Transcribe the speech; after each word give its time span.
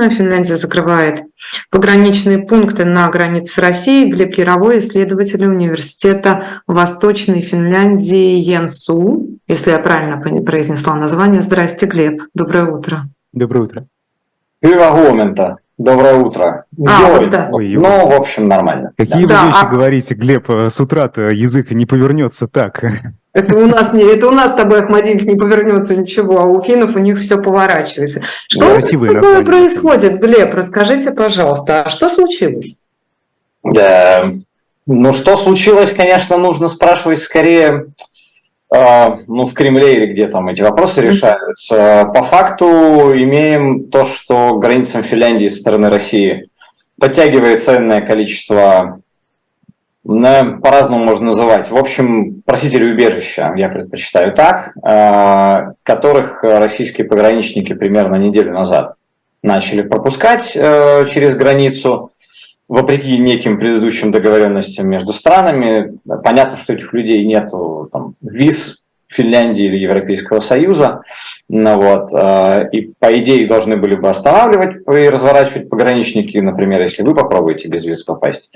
Антоновна. 0.00 0.10
Финляндия 0.10 0.56
закрывает 0.56 1.22
пограничные 1.70 2.38
пункты 2.38 2.84
на 2.84 3.08
границе 3.08 3.54
с 3.54 3.58
Россией. 3.58 4.10
Глеб 4.10 4.34
Яровой, 4.34 4.78
исследователь 4.78 5.44
университета 5.44 6.44
Восточной 6.66 7.42
Финляндии 7.42 8.38
Янсу, 8.38 9.26
если 9.46 9.70
я 9.70 9.78
правильно 9.78 10.42
произнесла 10.42 10.96
название. 10.96 11.42
Здрасте, 11.42 11.86
Глеб. 11.86 12.22
Доброе 12.34 12.64
утро. 12.64 13.08
Доброе 13.32 13.60
утро. 13.60 13.86
Hyvää 14.62 14.90
huomenta. 14.90 15.56
Доброе 15.80 16.16
утро. 16.16 16.66
А, 16.86 17.08
вот 17.08 17.30
да. 17.30 17.48
Ой, 17.50 17.68
ну, 17.70 18.06
в 18.06 18.12
общем, 18.12 18.44
нормально. 18.44 18.92
Какие 18.98 19.24
да. 19.24 19.44
вы 19.44 19.48
вещи 19.48 19.62
а... 19.62 19.66
говорите, 19.66 20.14
Глеб? 20.14 20.50
С 20.50 20.78
утра-то 20.78 21.30
язык 21.30 21.70
не 21.70 21.86
повернется 21.86 22.46
так. 22.48 22.84
Это 23.32 23.56
у 23.56 23.66
нас 23.66 23.90
не, 23.94 24.02
это 24.02 24.28
у 24.28 24.30
нас 24.30 24.52
с 24.52 24.54
тобой, 24.56 24.82
Ахмадинов, 24.82 25.24
не 25.24 25.36
повернется 25.36 25.96
ничего, 25.96 26.40
а 26.40 26.44
у 26.44 26.60
финнов 26.60 26.96
у 26.96 26.98
них 26.98 27.18
все 27.18 27.40
поворачивается. 27.40 28.20
Что 28.48 28.78
такое 28.78 29.42
происходит, 29.42 30.20
Глеб? 30.20 30.52
Расскажите, 30.52 31.12
пожалуйста, 31.12 31.84
а 31.84 31.88
что 31.88 32.10
случилось? 32.10 32.76
Да, 33.62 34.32
ну, 34.86 35.12
что 35.14 35.38
случилось, 35.38 35.92
конечно, 35.92 36.36
нужно 36.36 36.68
спрашивать 36.68 37.20
скорее 37.20 37.86
ну, 38.72 39.46
в 39.46 39.54
Кремле 39.54 39.94
или 39.94 40.12
где 40.12 40.28
там 40.28 40.48
эти 40.48 40.62
вопросы 40.62 41.00
решаются. 41.00 42.10
По 42.14 42.22
факту 42.22 42.66
имеем 43.14 43.88
то, 43.88 44.04
что 44.04 44.58
границам 44.58 45.02
Финляндии 45.02 45.48
со 45.48 45.58
стороны 45.58 45.90
России 45.90 46.48
подтягивается 47.00 47.66
ценное 47.66 48.00
количество, 48.00 49.00
по-разному 50.04 51.04
можно 51.04 51.26
называть, 51.26 51.70
в 51.70 51.76
общем, 51.76 52.42
просители 52.42 52.92
убежища, 52.92 53.52
я 53.56 53.68
предпочитаю 53.68 54.34
так, 54.34 54.72
а, 54.82 55.72
которых 55.82 56.42
российские 56.42 57.06
пограничники 57.06 57.72
примерно 57.72 58.16
неделю 58.16 58.52
назад 58.52 58.94
начали 59.42 59.82
пропускать 59.82 60.52
э, 60.54 61.06
через 61.12 61.34
границу 61.34 62.12
вопреки 62.70 63.18
неким 63.18 63.58
предыдущим 63.58 64.12
договоренностям 64.12 64.88
между 64.88 65.12
странами, 65.12 65.98
понятно, 66.22 66.56
что 66.56 66.72
этих 66.72 66.92
людей 66.92 67.26
нет 67.26 67.50
там, 67.90 68.14
виз 68.22 68.84
Финляндии 69.08 69.64
или 69.64 69.76
Европейского 69.76 70.38
Союза, 70.38 71.02
ну, 71.48 71.74
вот, 71.80 72.10
э, 72.12 72.68
и 72.70 72.92
по 72.96 73.18
идее 73.18 73.48
должны 73.48 73.76
были 73.76 73.96
бы 73.96 74.08
останавливать 74.08 74.76
и 74.86 75.08
разворачивать 75.08 75.68
пограничники, 75.68 76.38
например, 76.38 76.80
если 76.82 77.02
вы 77.02 77.16
попробуете 77.16 77.66
без 77.66 77.84
виз 77.84 78.04
попасть 78.04 78.52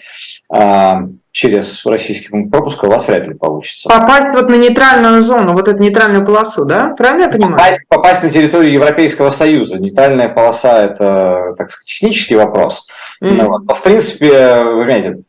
э, 0.57 0.93
через 1.33 1.85
российский 1.85 2.29
пункт 2.29 2.53
пропуска, 2.53 2.85
у 2.85 2.91
вас 2.91 3.09
вряд 3.09 3.27
ли 3.27 3.35
получится. 3.35 3.89
Попасть 3.89 4.29
вот 4.33 4.49
на 4.49 4.55
нейтральную 4.55 5.23
зону, 5.23 5.55
вот 5.55 5.67
эту 5.67 5.83
нейтральную 5.83 6.25
полосу, 6.25 6.65
да? 6.65 6.95
Правильно 6.97 7.25
я 7.25 7.31
понимаю? 7.31 7.57
Попасть, 7.57 7.81
попасть 7.89 8.23
на 8.23 8.31
территорию 8.31 8.75
Европейского 8.75 9.33
Союза. 9.33 9.81
Нейтральная 9.81 10.29
полоса– 10.29 10.85
это, 10.85 11.57
так 11.59 11.73
сказать, 11.73 11.89
технический 11.89 12.37
вопрос. 12.37 12.87
Ну, 13.33 13.49
вот. 13.51 13.63
Но, 13.67 13.75
в 13.75 13.83
принципе, 13.83 14.55
вы 14.63 14.85
понимаете, 14.85 15.23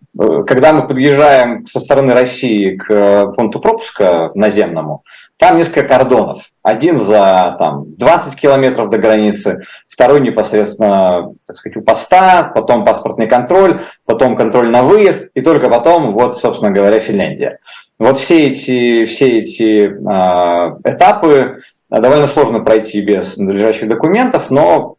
когда 0.48 0.74
мы 0.74 0.88
подъезжаем 0.88 1.66
со 1.68 1.80
стороны 1.80 2.14
России 2.14 2.76
к 2.76 3.34
пункту 3.36 3.60
пропуска 3.60 4.32
наземному, 4.34 5.04
там 5.38 5.58
несколько 5.58 5.84
кордонов. 5.84 6.44
Один 6.64 7.00
за 7.00 7.56
там, 7.60 7.94
20 7.98 8.40
километров 8.40 8.90
до 8.90 8.98
границы, 8.98 9.64
второй 9.90 10.22
непосредственно 10.22 11.34
так 11.46 11.58
сказать, 11.58 11.78
у 11.78 11.82
поста, 11.82 12.52
потом 12.56 12.86
паспортный 12.86 13.28
контроль, 13.28 13.82
потом 14.06 14.38
контроль 14.38 14.70
на 14.70 14.84
выезд, 14.84 15.30
и 15.34 15.42
только 15.42 15.70
потом, 15.70 16.14
вот, 16.14 16.38
собственно 16.38 16.72
говоря, 16.72 17.00
Финляндия. 17.00 17.60
Вот 18.00 18.18
все 18.18 18.48
эти, 18.48 19.06
все 19.06 19.38
эти 19.38 19.88
э, 19.88 20.78
этапы 20.86 21.62
довольно 21.90 22.28
сложно 22.28 22.62
пройти 22.62 23.02
без 23.02 23.38
надлежащих 23.38 23.88
документов, 23.88 24.50
но 24.50 24.96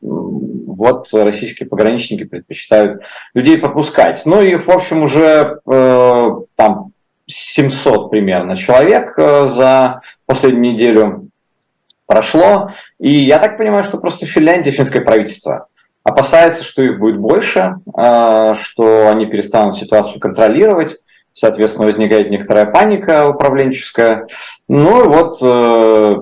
вот 0.77 1.09
российские 1.13 1.69
пограничники 1.69 2.25
предпочитают 2.25 3.03
людей 3.35 3.59
пропускать. 3.59 4.23
Ну 4.25 4.43
и, 4.43 4.57
в 4.57 4.69
общем, 4.69 5.03
уже 5.03 5.61
э, 5.67 6.25
там 6.55 6.93
700 7.27 8.11
примерно 8.11 8.57
человек 8.57 9.15
э, 9.19 9.47
за 9.47 10.01
последнюю 10.27 10.75
неделю 10.75 11.29
прошло. 12.07 12.71
И 12.99 13.15
я 13.17 13.39
так 13.39 13.59
понимаю, 13.59 13.85
что 13.85 13.99
просто 13.99 14.27
Финляндия, 14.27 14.71
финское 14.71 15.03
правительство 15.03 15.69
опасается, 16.05 16.63
что 16.63 16.83
их 16.83 16.99
будет 16.99 17.19
больше, 17.19 17.77
э, 17.97 18.55
что 18.59 19.09
они 19.09 19.27
перестанут 19.27 19.77
ситуацию 19.77 20.21
контролировать. 20.21 20.97
Соответственно, 21.33 21.87
возникает 21.87 22.31
некоторая 22.31 22.67
паника 22.67 23.29
управленческая. 23.29 24.27
Ну 24.69 25.11
вот 25.11 25.39
э, 25.43 26.15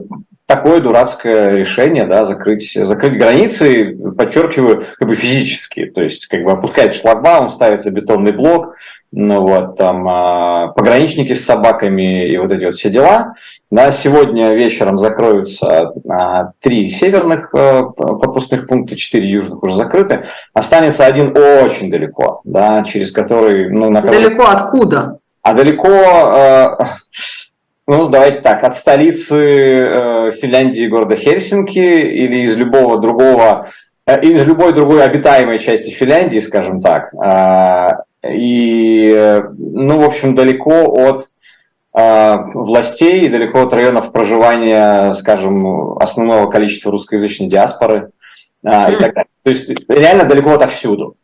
такое 0.46 0.80
дурацкое 0.80 1.50
решение, 1.50 2.04
да, 2.04 2.26
закрыть, 2.26 2.72
закрыть 2.74 3.18
границы, 3.18 3.96
подчеркиваю, 4.16 4.86
как 4.98 5.08
бы 5.08 5.14
физически, 5.14 5.86
то 5.86 6.02
есть 6.02 6.26
как 6.26 6.44
бы 6.44 6.52
опускает 6.52 6.94
шлагбаум, 6.94 7.48
ставится 7.48 7.90
бетонный 7.90 8.32
блок, 8.32 8.74
ну 9.16 9.42
вот, 9.42 9.76
там 9.76 10.06
а, 10.08 10.68
пограничники 10.68 11.34
с 11.34 11.44
собаками 11.44 12.26
и 12.26 12.36
вот 12.36 12.52
эти 12.52 12.64
вот 12.64 12.74
все 12.74 12.90
дела. 12.90 13.34
Да, 13.70 13.92
сегодня 13.92 14.54
вечером 14.54 14.98
закроются 14.98 15.92
а, 16.08 16.50
три 16.60 16.88
северных 16.88 17.54
а, 17.54 17.84
пропускных 17.84 18.66
пункта, 18.66 18.96
четыре 18.96 19.30
южных 19.30 19.62
уже 19.62 19.76
закрыты. 19.76 20.26
Останется 20.52 21.06
один 21.06 21.28
очень 21.36 21.90
далеко, 21.90 22.40
да, 22.42 22.82
через 22.82 23.12
который... 23.12 23.70
Ну, 23.70 23.88
на 23.88 24.00
далеко 24.00 24.46
откуда? 24.48 25.18
А 25.42 25.54
далеко... 25.54 25.88
А, 25.88 26.96
ну, 27.86 28.08
давайте 28.08 28.40
так, 28.40 28.64
от 28.64 28.76
столицы 28.76 29.36
э, 29.36 30.32
Финляндии, 30.32 30.86
города 30.86 31.16
Хельсинки 31.16 31.78
или 31.78 32.44
из 32.44 32.56
любого 32.56 32.98
другого, 32.98 33.70
э, 34.06 34.22
из 34.22 34.44
любой 34.46 34.72
другой 34.72 35.04
обитаемой 35.04 35.58
части 35.58 35.90
Финляндии, 35.90 36.40
скажем 36.40 36.80
так. 36.80 37.12
Э, 37.14 37.88
и, 38.26 39.42
ну, 39.58 40.00
в 40.00 40.04
общем, 40.04 40.34
далеко 40.34 40.84
от 40.84 41.28
э, 41.94 42.36
властей 42.54 43.20
и 43.20 43.28
далеко 43.28 43.62
от 43.62 43.74
районов 43.74 44.12
проживания, 44.12 45.12
скажем, 45.12 45.98
основного 45.98 46.50
количества 46.50 46.90
русскоязычной 46.90 47.48
диаспоры 47.48 48.12
э, 48.62 48.68
mm. 48.68 48.92
и 48.94 48.98
так 48.98 49.14
далее. 49.14 49.30
То 49.42 49.50
есть 49.50 49.90
реально 49.90 50.24
далеко 50.24 50.52
отовсюду. 50.52 51.16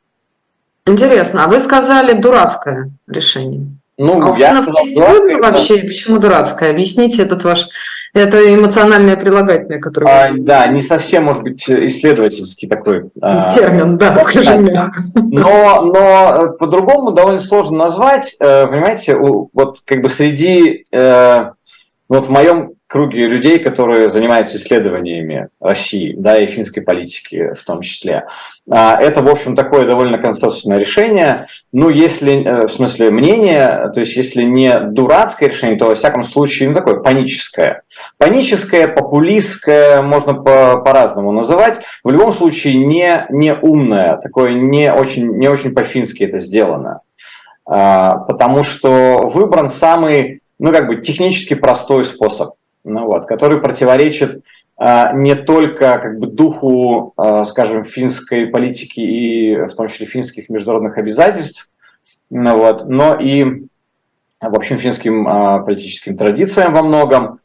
Интересно, 0.84 1.44
а 1.44 1.48
вы 1.48 1.58
сказали 1.58 2.12
дурацкое 2.12 2.90
решение. 3.06 3.79
Ну, 4.02 4.32
а 4.32 4.38
я 4.38 4.62
сказал, 4.62 4.84
дурацкое, 4.94 5.42
вообще, 5.42 5.78
почему 5.80 6.18
дурацкое? 6.18 6.70
Объясните 6.70 7.22
этот 7.22 7.44
ваш 7.44 7.68
это 8.14 8.54
эмоциональное 8.54 9.16
прилагательное, 9.16 9.78
которое... 9.78 10.08
А, 10.08 10.32
да, 10.36 10.66
не 10.68 10.80
совсем, 10.80 11.24
может 11.24 11.42
быть, 11.42 11.68
исследовательский 11.68 12.66
такой... 12.66 13.10
А, 13.20 13.54
Термин, 13.54 13.98
да, 13.98 14.14
а, 14.14 14.20
скажем 14.20 14.64
мягко. 14.64 15.02
Но, 15.14 15.82
но 15.82 16.32
э, 16.34 16.58
по-другому 16.58 17.12
довольно 17.12 17.40
сложно 17.40 17.76
назвать. 17.76 18.36
Э, 18.40 18.66
понимаете, 18.66 19.16
вот 19.16 19.80
как 19.84 20.00
бы 20.00 20.08
среди... 20.08 20.86
Э, 20.90 21.50
вот 22.08 22.26
в 22.26 22.30
моем 22.30 22.72
круге 22.90 23.22
людей, 23.22 23.60
которые 23.60 24.10
занимаются 24.10 24.56
исследованиями 24.56 25.48
России, 25.60 26.12
да, 26.18 26.36
и 26.38 26.48
финской 26.48 26.82
политики 26.82 27.54
в 27.54 27.64
том 27.64 27.82
числе. 27.82 28.24
А, 28.68 29.00
это, 29.00 29.22
в 29.22 29.28
общем, 29.28 29.54
такое 29.54 29.86
довольно 29.86 30.18
консенсусное 30.18 30.78
решение. 30.78 31.46
Ну, 31.72 31.88
если, 31.88 32.42
э, 32.42 32.66
в 32.66 32.72
смысле, 32.72 33.12
мнение, 33.12 33.92
то 33.94 34.00
есть 34.00 34.16
если 34.16 34.42
не 34.42 34.80
дурацкое 34.80 35.50
решение, 35.50 35.78
то, 35.78 35.86
во 35.86 35.94
всяком 35.94 36.24
случае, 36.24 36.70
ну, 36.70 36.74
такое 36.74 36.96
паническое. 36.96 37.82
Паническое, 38.18 38.88
популистское, 38.88 40.02
можно 40.02 40.34
по- 40.34 40.80
по-разному 40.80 41.30
называть. 41.30 41.78
В 42.02 42.10
любом 42.10 42.32
случае, 42.32 42.74
не, 42.74 43.24
не 43.30 43.54
умное, 43.54 44.16
такое 44.16 44.52
не 44.54 44.92
очень, 44.92 45.28
не 45.36 45.46
очень 45.46 45.74
по-фински 45.74 46.24
это 46.24 46.38
сделано. 46.38 47.02
А, 47.64 48.16
потому 48.16 48.64
что 48.64 49.28
выбран 49.32 49.68
самый, 49.68 50.40
ну, 50.58 50.72
как 50.72 50.88
бы 50.88 50.96
технически 50.96 51.54
простой 51.54 52.02
способ 52.02 52.54
ну, 52.84 53.06
вот, 53.06 53.26
который 53.26 53.60
противоречит 53.60 54.42
а, 54.76 55.12
не 55.12 55.34
только 55.34 55.98
как 55.98 56.18
бы, 56.18 56.26
духу, 56.26 57.12
а, 57.16 57.44
скажем, 57.44 57.84
финской 57.84 58.46
политики 58.46 59.00
и 59.00 59.54
в 59.56 59.74
том 59.74 59.88
числе 59.88 60.06
финских 60.06 60.48
международных 60.48 60.96
обязательств, 60.96 61.68
ну, 62.30 62.56
вот, 62.56 62.88
но 62.88 63.14
и, 63.14 63.44
в 64.40 64.56
общем, 64.56 64.78
финским 64.78 65.28
а, 65.28 65.58
политическим 65.58 66.16
традициям 66.16 66.72
во 66.72 66.82
многом. 66.82 67.40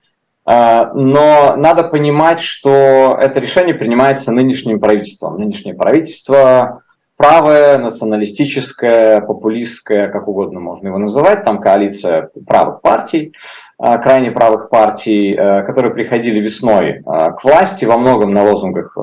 Но 0.48 1.56
надо 1.57 1.86
понимать, 1.86 2.39
что 2.39 3.18
это 3.19 3.39
решение 3.39 3.74
принимается 3.74 4.31
нынешним 4.31 4.80
правительством. 4.80 5.39
Нынешнее 5.39 5.74
правительство 5.74 6.83
правое, 7.18 7.77
националистическое, 7.77 9.21
популистское, 9.21 10.09
как 10.09 10.27
угодно 10.27 10.59
можно 10.59 10.88
его 10.89 10.98
называть, 10.98 11.45
там 11.45 11.62
коалиция 11.62 12.30
правых 12.45 12.81
партий, 12.81 13.33
крайне 13.77 14.31
правых 14.31 14.69
партий, 14.69 15.33
э, 15.33 15.63
которые 15.63 15.94
приходили 15.94 16.39
весной 16.39 16.89
э, 16.89 17.01
к 17.04 17.44
власти, 17.44 17.86
во 17.86 17.98
многом 17.98 18.33
на 18.33 18.44
лозунгах 18.44 18.98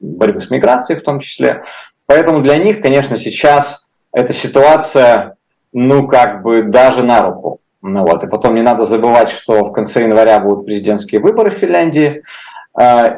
борьбы 0.00 0.40
с 0.40 0.50
миграцией 0.50 1.00
в 1.00 1.04
том 1.04 1.20
числе. 1.20 1.62
Поэтому 2.06 2.42
для 2.42 2.56
них, 2.56 2.80
конечно, 2.82 3.16
сейчас 3.16 3.86
эта 4.12 4.32
ситуация, 4.32 5.36
ну, 5.72 6.06
как 6.06 6.42
бы 6.42 6.62
даже 6.62 7.02
на 7.02 7.22
руку. 7.22 7.60
Ну, 7.82 8.02
вот. 8.02 8.24
И 8.24 8.28
потом 8.28 8.54
не 8.54 8.62
надо 8.62 8.84
забывать, 8.84 9.30
что 9.30 9.64
в 9.64 9.72
конце 9.72 10.02
января 10.02 10.40
будут 10.40 10.66
президентские 10.66 11.20
выборы 11.20 11.50
в 11.50 11.54
Финляндии. 11.54 12.22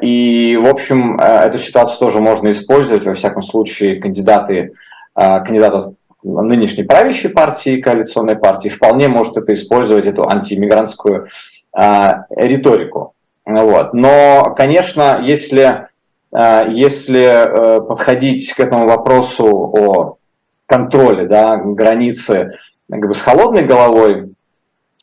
И, 0.03 0.59
в 0.61 0.69
общем, 0.69 1.19
эту 1.21 1.59
ситуацию 1.59 1.99
тоже 1.99 2.21
можно 2.21 2.51
использовать. 2.51 3.05
Во 3.05 3.15
всяком 3.15 3.43
случае, 3.43 4.01
кандидаты, 4.01 4.73
кандидаты 5.15 5.95
нынешней 6.23 6.85
правящей 6.85 7.31
партии, 7.31 7.81
коалиционной 7.81 8.37
партии, 8.37 8.69
вполне 8.69 9.09
может 9.09 9.37
это 9.37 9.55
использовать, 9.55 10.07
эту 10.07 10.29
антииммигрантскую 10.29 11.29
риторику. 11.73 13.15
Вот. 13.47 13.95
Но, 13.95 14.55
конечно, 14.57 15.21
если, 15.23 15.87
если 16.33 17.87
подходить 17.87 18.53
к 18.55 18.61
этому 18.61 18.89
вопросу 18.89 19.47
о 19.47 20.17
контроле 20.67 21.27
да, 21.27 21.57
границы 21.57 22.59
как 22.91 23.07
бы, 23.07 23.15
с 23.15 23.21
холодной 23.21 23.65
головой, 23.65 24.35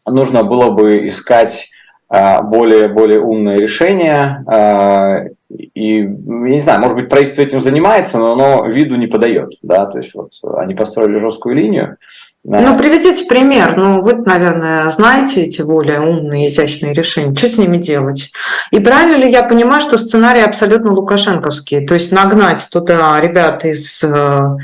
нужно 0.05 0.43
было 0.43 0.71
бы 0.71 1.07
искать 1.07 1.69
а, 2.09 2.41
более, 2.41 2.87
более 2.87 3.19
умное 3.19 3.57
решение. 3.57 5.35
И, 5.49 6.01
не 6.01 6.59
знаю, 6.59 6.81
может 6.81 6.95
быть, 6.95 7.09
правительство 7.09 7.41
этим 7.41 7.61
занимается, 7.61 8.17
но 8.17 8.33
оно 8.33 8.67
виду 8.67 8.95
не 8.95 9.07
подает. 9.07 9.53
Да? 9.61 9.85
То 9.85 9.99
есть 9.99 10.13
вот 10.13 10.31
они 10.57 10.75
построили 10.75 11.17
жесткую 11.19 11.55
линию. 11.55 11.97
Ну, 12.43 12.77
приведите 12.77 13.25
пример. 13.25 13.75
Ну, 13.75 14.01
вы, 14.01 14.15
наверное, 14.15 14.89
знаете 14.89 15.43
эти 15.43 15.61
более 15.61 15.99
умные, 15.99 16.47
изящные 16.47 16.93
решения. 16.93 17.35
Что 17.35 17.49
с 17.49 17.57
ними 17.57 17.77
делать? 17.77 18.31
И 18.71 18.79
правильно 18.79 19.17
ли 19.17 19.29
я 19.29 19.43
понимаю, 19.43 19.81
что 19.81 19.97
сценарий 19.97 20.41
абсолютно 20.41 20.93
лукашенковский? 20.93 21.85
То 21.85 21.95
есть 21.95 22.13
нагнать 22.13 22.65
туда 22.71 23.19
ребят 23.19 23.65
из 23.65 24.01
э, 24.01 24.57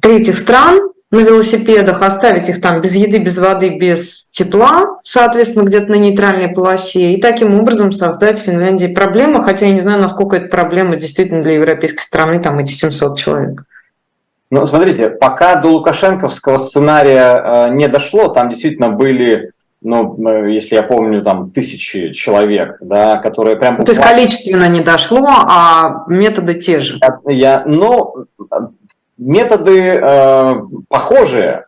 третьих 0.00 0.36
стран, 0.36 0.90
на 1.14 1.20
велосипедах, 1.20 2.02
оставить 2.02 2.48
их 2.48 2.60
там 2.60 2.80
без 2.80 2.94
еды, 2.94 3.18
без 3.18 3.38
воды, 3.38 3.78
без 3.78 4.28
тепла, 4.30 4.98
соответственно, 5.04 5.64
где-то 5.64 5.90
на 5.90 5.94
нейтральной 5.94 6.48
полосе, 6.48 7.12
и 7.12 7.20
таким 7.20 7.58
образом 7.58 7.92
создать 7.92 8.40
в 8.40 8.42
Финляндии 8.42 8.86
проблему, 8.86 9.40
хотя 9.40 9.66
я 9.66 9.72
не 9.72 9.80
знаю, 9.80 10.00
насколько 10.00 10.36
это 10.36 10.48
проблема 10.48 10.96
действительно 10.96 11.42
для 11.42 11.54
европейской 11.54 12.02
страны, 12.02 12.40
там 12.40 12.58
эти 12.58 12.72
700 12.72 13.18
человек. 13.18 13.64
Ну, 14.50 14.66
смотрите, 14.66 15.08
пока 15.08 15.56
до 15.56 15.68
лукашенковского 15.68 16.58
сценария 16.58 17.66
э, 17.68 17.74
не 17.74 17.88
дошло, 17.88 18.28
там 18.28 18.50
действительно 18.50 18.90
были 18.90 19.52
ну, 19.84 20.16
э, 20.28 20.50
если 20.50 20.76
я 20.76 20.82
помню, 20.82 21.22
там 21.22 21.50
тысячи 21.50 22.12
человек, 22.12 22.78
да, 22.80 23.18
которые 23.18 23.56
прям... 23.56 23.84
То 23.84 23.92
есть 23.92 24.02
количественно 24.02 24.66
не 24.68 24.80
дошло, 24.80 25.26
а 25.28 26.04
методы 26.08 26.54
те 26.54 26.80
же. 26.80 26.98
Я, 27.26 27.64
ну, 27.66 28.26
Методы 29.16 29.80
э, 29.80 30.54
похожие. 30.88 31.66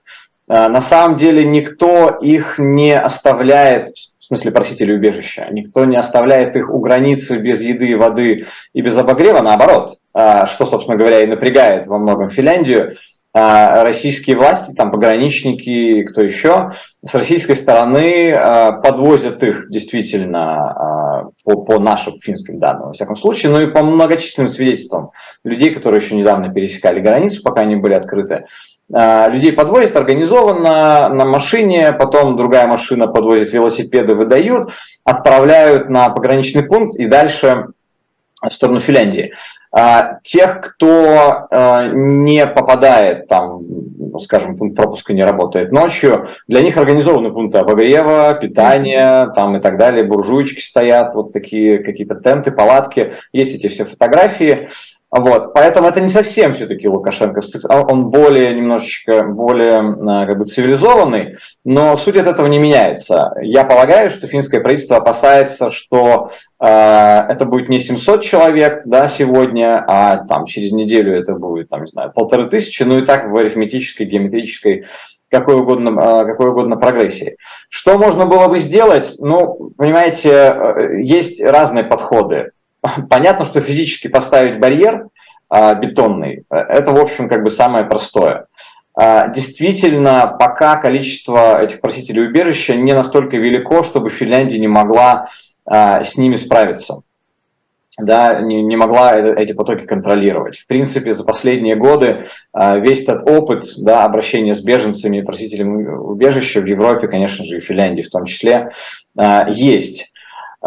Э, 0.48 0.68
на 0.68 0.80
самом 0.80 1.16
деле 1.16 1.44
никто 1.44 2.08
их 2.20 2.58
не 2.58 2.96
оставляет, 2.96 3.94
в 4.18 4.24
смысле 4.24 4.50
просителей 4.50 4.96
убежища, 4.96 5.48
никто 5.50 5.84
не 5.84 5.96
оставляет 5.96 6.56
их 6.56 6.70
у 6.70 6.80
границы 6.80 7.38
без 7.38 7.60
еды, 7.60 7.96
воды 7.96 8.46
и 8.72 8.80
без 8.80 8.98
обогрева, 8.98 9.42
наоборот, 9.42 9.98
э, 10.14 10.46
что, 10.46 10.66
собственно 10.66 10.96
говоря, 10.96 11.20
и 11.20 11.26
напрягает 11.26 11.86
во 11.86 11.98
многом 11.98 12.30
Финляндию. 12.30 12.96
Э, 13.36 13.82
российские 13.82 14.38
власти, 14.38 14.72
там 14.72 14.90
пограничники, 14.90 16.04
кто 16.04 16.22
еще, 16.22 16.72
с 17.04 17.14
российской 17.14 17.54
стороны 17.54 18.30
э, 18.30 18.72
подвозят 18.82 19.42
их 19.42 19.68
действительно 19.68 21.26
э, 21.26 21.44
по, 21.44 21.64
по 21.64 21.78
нашим 21.78 22.18
финским 22.18 22.58
данным, 22.58 22.86
во 22.88 22.92
всяком 22.94 23.14
случае, 23.16 23.52
ну 23.52 23.60
и 23.60 23.66
по 23.70 23.82
многочисленным 23.82 24.48
свидетельствам 24.48 25.10
людей, 25.44 25.74
которые 25.74 26.00
еще 26.00 26.16
недавно 26.16 26.48
пересекали 26.48 27.00
границу, 27.00 27.42
пока 27.42 27.60
они 27.60 27.76
были 27.76 27.92
открыты. 27.92 28.46
Людей 28.88 29.52
подвозят 29.52 29.96
организованно 29.96 31.08
на 31.08 31.24
машине, 31.24 31.92
потом 31.92 32.36
другая 32.36 32.68
машина 32.68 33.08
подвозит 33.08 33.52
велосипеды, 33.52 34.14
выдают, 34.14 34.70
отправляют 35.04 35.90
на 35.90 36.08
пограничный 36.08 36.62
пункт 36.62 36.96
и 36.96 37.06
дальше 37.06 37.66
в 38.40 38.50
сторону 38.50 38.78
Финляндии. 38.78 39.32
А, 39.78 40.20
тех, 40.22 40.62
кто 40.62 41.48
а, 41.50 41.88
не 41.88 42.46
попадает, 42.46 43.28
там, 43.28 43.60
скажем, 44.20 44.56
пункт 44.56 44.74
пропуска 44.74 45.12
не 45.12 45.22
работает 45.22 45.70
ночью, 45.70 46.30
для 46.48 46.62
них 46.62 46.78
организованы 46.78 47.30
пункты 47.30 47.58
обогрева, 47.58 48.32
питания 48.40 49.30
там, 49.34 49.54
и 49.54 49.60
так 49.60 49.76
далее, 49.76 50.04
буржуечки 50.04 50.60
стоят, 50.60 51.14
вот 51.14 51.34
такие 51.34 51.80
какие-то 51.80 52.14
тенты, 52.14 52.52
палатки, 52.52 53.16
есть 53.34 53.54
эти 53.54 53.68
все 53.68 53.84
фотографии. 53.84 54.70
Вот, 55.18 55.54
поэтому 55.54 55.88
это 55.88 56.00
не 56.00 56.08
совсем 56.08 56.52
все-таки 56.52 56.88
Лукашенко, 56.88 57.40
а 57.68 57.82
он 57.82 58.10
более 58.10 58.54
немножечко 58.54 59.22
более 59.22 59.78
а, 59.78 60.26
как 60.26 60.38
бы 60.38 60.44
цивилизованный, 60.44 61.36
но 61.64 61.96
суть 61.96 62.16
от 62.16 62.26
этого 62.26 62.46
не 62.46 62.58
меняется. 62.58 63.32
Я 63.40 63.64
полагаю, 63.64 64.10
что 64.10 64.26
финское 64.26 64.60
правительство 64.60 64.98
опасается, 64.98 65.70
что 65.70 66.32
э, 66.60 66.66
это 66.66 67.46
будет 67.46 67.68
не 67.68 67.80
700 67.80 68.22
человек 68.22 68.82
да, 68.84 69.08
сегодня, 69.08 69.82
а 69.86 70.24
там 70.24 70.44
через 70.44 70.72
неделю 70.72 71.18
это 71.18 71.34
будет, 71.34 71.70
там, 71.70 71.84
не 71.84 71.88
знаю, 71.88 72.12
полторы 72.14 72.48
тысячи, 72.50 72.82
ну 72.82 72.98
и 72.98 73.06
так 73.06 73.30
в 73.30 73.36
арифметической, 73.36 74.06
геометрической 74.06 74.84
какой 75.30 75.56
угодно, 75.56 76.24
какой 76.24 76.50
угодно 76.50 76.76
прогрессии. 76.76 77.36
Что 77.68 77.98
можно 77.98 78.26
было 78.26 78.48
бы 78.48 78.60
сделать? 78.60 79.16
Ну, 79.18 79.72
понимаете, 79.76 80.30
э, 80.30 81.02
есть 81.02 81.42
разные 81.42 81.84
подходы. 81.84 82.52
Понятно, 83.10 83.44
что 83.44 83.60
физически 83.60 84.08
поставить 84.08 84.60
барьер 84.60 85.08
а, 85.48 85.74
бетонный, 85.74 86.44
э, 86.50 86.56
это, 86.56 86.90
в 86.90 86.98
общем, 86.98 87.28
как 87.28 87.44
бы 87.44 87.50
самое 87.50 87.84
простое. 87.84 88.46
А, 88.94 89.28
действительно, 89.28 90.36
пока 90.38 90.76
количество 90.76 91.62
этих 91.62 91.80
просителей 91.80 92.26
убежища 92.26 92.74
не 92.74 92.94
настолько 92.94 93.36
велико, 93.36 93.84
чтобы 93.84 94.10
Финляндия 94.10 94.58
не 94.58 94.68
могла 94.68 95.28
а, 95.64 96.02
с 96.02 96.16
ними 96.16 96.36
справиться 96.36 97.02
да, 97.98 98.42
не, 98.42 98.60
не 98.60 98.76
могла 98.76 99.14
эти 99.14 99.54
потоки 99.54 99.86
контролировать. 99.86 100.58
В 100.58 100.66
принципе, 100.66 101.14
за 101.14 101.24
последние 101.24 101.76
годы 101.76 102.26
весь 102.52 103.00
этот 103.00 103.26
опыт 103.30 103.64
да, 103.78 104.04
обращения 104.04 104.54
с 104.54 104.60
беженцами 104.60 105.16
и 105.16 105.22
просителями 105.22 105.86
убежища 105.86 106.60
в 106.60 106.66
Европе, 106.66 107.08
конечно 107.08 107.42
же, 107.42 107.56
и 107.56 107.60
в 107.60 107.64
Финляндии 107.64 108.02
в 108.02 108.10
том 108.10 108.26
числе, 108.26 108.72
есть. 109.48 110.12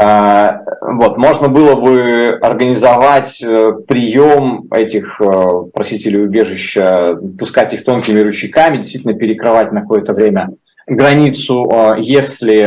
А, 0.01 0.61
вот, 0.79 1.17
можно 1.17 1.49
было 1.49 1.75
бы 1.75 2.39
организовать 2.41 3.41
э, 3.41 3.73
прием 3.85 4.67
этих 4.71 5.19
э, 5.19 5.63
просителей 5.73 6.23
убежища, 6.23 7.17
пускать 7.37 7.73
их 7.73 7.83
тонкими 7.83 8.21
ручейками, 8.21 8.77
действительно 8.77 9.13
перекрывать 9.13 9.73
на 9.73 9.81
какое-то 9.81 10.13
время 10.13 10.51
границу, 10.87 11.69
э, 11.69 11.95
если 11.99 12.65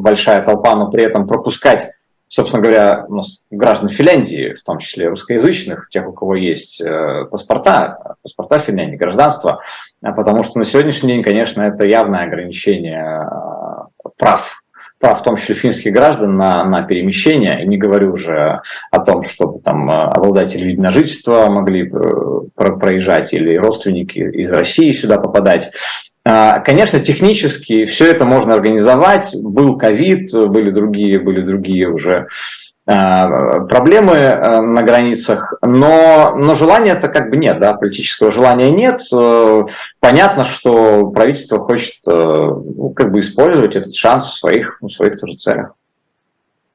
большая 0.00 0.42
толпа, 0.42 0.74
но 0.74 0.90
при 0.90 1.04
этом 1.04 1.28
пропускать, 1.28 1.92
собственно 2.26 2.60
говоря, 2.60 3.04
у 3.08 3.14
нас 3.14 3.38
граждан 3.52 3.88
Финляндии, 3.88 4.54
в 4.54 4.64
том 4.64 4.78
числе 4.78 5.10
русскоязычных, 5.10 5.90
тех, 5.90 6.08
у 6.08 6.12
кого 6.12 6.34
есть 6.34 6.82
паспорта, 7.30 8.16
паспорта 8.20 8.58
Финляндии, 8.58 8.96
гражданство, 8.96 9.60
потому 10.00 10.42
что 10.42 10.58
на 10.58 10.64
сегодняшний 10.64 11.12
день, 11.12 11.22
конечно, 11.22 11.62
это 11.62 11.84
явное 11.84 12.24
ограничение 12.24 13.28
прав 14.18 14.61
прав, 15.02 15.20
в 15.20 15.24
том 15.24 15.36
числе 15.36 15.56
финских 15.56 15.92
граждан, 15.92 16.36
на, 16.36 16.64
на 16.64 16.82
перемещение. 16.82 17.66
Не 17.66 17.76
говорю 17.76 18.12
уже 18.12 18.60
о 18.92 18.98
том, 19.00 19.24
чтобы 19.24 19.60
там 19.60 19.90
э, 19.90 19.94
обладатели 19.94 20.64
вида 20.64 20.82
на 20.82 20.90
жительство 20.92 21.50
могли 21.50 21.90
э, 21.90 22.70
проезжать 22.78 23.34
или 23.34 23.56
родственники 23.56 24.18
из 24.18 24.52
России 24.52 24.92
сюда 24.92 25.18
попадать. 25.18 25.72
А, 26.24 26.60
конечно, 26.60 27.00
технически 27.00 27.84
все 27.84 28.12
это 28.12 28.24
можно 28.24 28.54
организовать. 28.54 29.34
Был 29.34 29.76
ковид, 29.76 30.32
были 30.32 30.70
другие, 30.70 31.18
были 31.18 31.42
другие 31.42 31.88
уже 31.88 32.28
проблемы 32.84 34.14
э, 34.14 34.60
на 34.60 34.82
границах, 34.82 35.54
но, 35.62 36.34
но 36.36 36.54
желания-то 36.56 37.08
как 37.08 37.30
бы 37.30 37.36
нет, 37.36 37.60
да, 37.60 37.74
политического 37.74 38.32
желания 38.32 38.70
нет. 38.70 39.02
Э, 39.12 39.62
понятно, 40.00 40.44
что 40.44 41.10
правительство 41.10 41.60
хочет 41.60 41.94
ну, 42.06 42.90
как 42.90 43.12
бы 43.12 43.20
использовать 43.20 43.76
этот 43.76 43.94
шанс 43.94 44.24
в 44.24 44.38
своих, 44.38 44.78
в 44.80 44.88
своих 44.88 45.20
тоже 45.20 45.36
целях. 45.36 45.74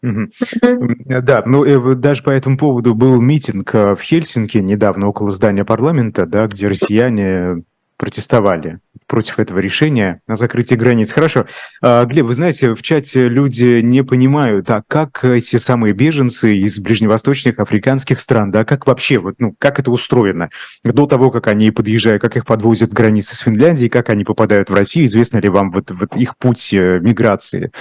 Да, 0.02 1.44
ну 1.46 1.96
даже 1.96 2.24
по 2.24 2.30
этому 2.30 2.58
поводу 2.58 2.96
был 2.96 3.20
митинг 3.20 3.74
в 3.74 3.98
Хельсинки 3.98 4.60
недавно 4.60 5.08
около 5.10 5.32
здания 5.32 5.66
парламента, 5.66 6.26
да, 6.26 6.48
где 6.48 6.70
россияне 6.70 7.64
протестовали 7.98 8.80
против 9.08 9.40
этого 9.40 9.60
решения 9.60 10.22
на 10.28 10.36
закрытие 10.36 10.78
границ. 10.78 11.12
Хорошо. 11.12 11.46
А, 11.82 12.06
Глеб, 12.06 12.26
вы 12.26 12.36
знаете, 12.36 12.76
в 12.76 12.82
чате 12.82 13.28
люди 13.28 13.82
не 13.82 14.04
понимают, 14.04 14.70
а 14.70 14.84
как 14.88 15.24
эти 15.24 15.56
самые 15.58 15.94
беженцы 15.94 16.56
из 16.58 16.78
ближневосточных, 16.80 17.60
африканских 17.60 18.20
стран, 18.20 18.52
да, 18.52 18.66
как 18.66 18.86
вообще, 18.86 19.18
вот, 19.18 19.36
ну, 19.40 19.56
как 19.58 19.80
это 19.80 19.92
устроено? 19.92 20.50
До 20.84 21.06
того, 21.06 21.32
как 21.32 21.48
они 21.48 21.72
подъезжают, 21.72 22.22
как 22.22 22.38
их 22.38 22.46
подвозят 22.46 22.92
к 22.92 22.94
границе 22.94 23.36
с 23.36 23.40
Финляндией, 23.40 23.90
как 23.90 24.10
они 24.10 24.24
попадают 24.24 24.70
в 24.70 24.74
Россию, 24.74 25.06
известно 25.06 25.38
ли 25.38 25.50
вам 25.50 25.72
вот, 25.72 25.92
вот 25.92 26.16
их 26.16 26.38
путь 26.38 26.74
э, 26.74 27.00
миграции? 27.00 27.72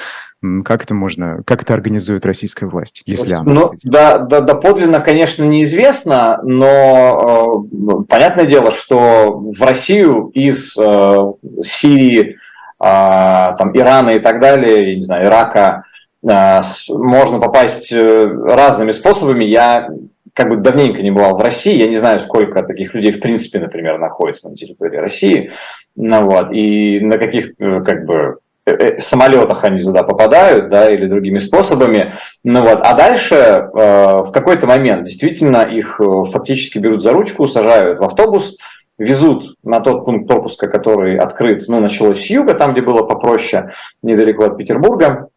Как 0.64 0.82
это 0.82 0.94
можно, 0.94 1.42
как 1.44 1.62
это 1.62 1.74
организует 1.74 2.26
российская 2.26 2.66
власть, 2.66 3.02
если 3.06 3.32
она? 3.32 3.52
Ну, 3.52 3.72
да, 3.84 4.18
да, 4.18 4.40
да, 4.40 4.54
подлинно, 4.54 5.00
конечно, 5.00 5.44
неизвестно, 5.44 6.40
но 6.42 7.64
э, 7.72 8.04
понятное 8.08 8.46
дело, 8.46 8.70
что 8.72 9.38
в 9.38 9.62
Россию 9.62 10.30
из 10.34 10.76
э, 10.76 11.32
Сирии, 11.62 12.30
э, 12.30 12.36
там, 12.78 13.76
Ирана 13.76 14.10
и 14.10 14.18
так 14.18 14.40
далее, 14.40 14.90
я 14.90 14.96
не 14.96 15.02
знаю, 15.02 15.26
Ирака, 15.26 15.84
можно 16.22 17.38
попасть 17.38 17.92
разными 17.92 18.90
способами. 18.90 19.44
Я 19.44 19.88
как 20.32 20.48
бы 20.48 20.56
давненько 20.56 21.00
не 21.00 21.12
бывал 21.12 21.36
в 21.36 21.40
России, 21.40 21.74
я 21.74 21.86
не 21.86 21.96
знаю, 21.96 22.18
сколько 22.18 22.64
таких 22.64 22.94
людей 22.94 23.12
в 23.12 23.20
принципе, 23.20 23.60
например, 23.60 23.98
находится 23.98 24.48
на 24.48 24.56
территории 24.56 24.96
России, 24.96 25.52
ну 25.94 26.24
вот, 26.24 26.50
и 26.50 26.98
на 27.00 27.18
каких 27.18 27.56
как 27.56 28.06
бы 28.06 28.38
Э, 28.68 28.72
э, 28.72 29.00
самолетах 29.00 29.62
они 29.62 29.80
туда 29.80 30.02
попадают, 30.02 30.68
да, 30.70 30.90
или 30.90 31.06
другими 31.06 31.38
способами. 31.38 32.14
Ну 32.42 32.62
вот, 32.62 32.80
а 32.82 32.94
дальше 32.94 33.34
э, 33.36 33.68
в 33.72 34.32
какой-то 34.32 34.66
момент 34.66 35.04
действительно 35.04 35.62
их 35.62 36.00
э, 36.00 36.04
фактически 36.32 36.78
берут 36.78 37.00
за 37.00 37.12
ручку, 37.12 37.46
сажают 37.46 38.00
в 38.00 38.02
автобус, 38.02 38.56
везут 38.98 39.54
на 39.62 39.78
тот 39.78 40.04
пункт 40.04 40.26
пропуска, 40.26 40.66
который 40.66 41.16
открыт, 41.16 41.64
ну, 41.68 41.78
началось 41.78 42.26
с 42.26 42.26
юга, 42.26 42.54
там, 42.54 42.72
где 42.72 42.82
было 42.82 43.04
попроще, 43.04 43.72
недалеко 44.02 44.46
от 44.46 44.56
Петербурга, 44.56 45.28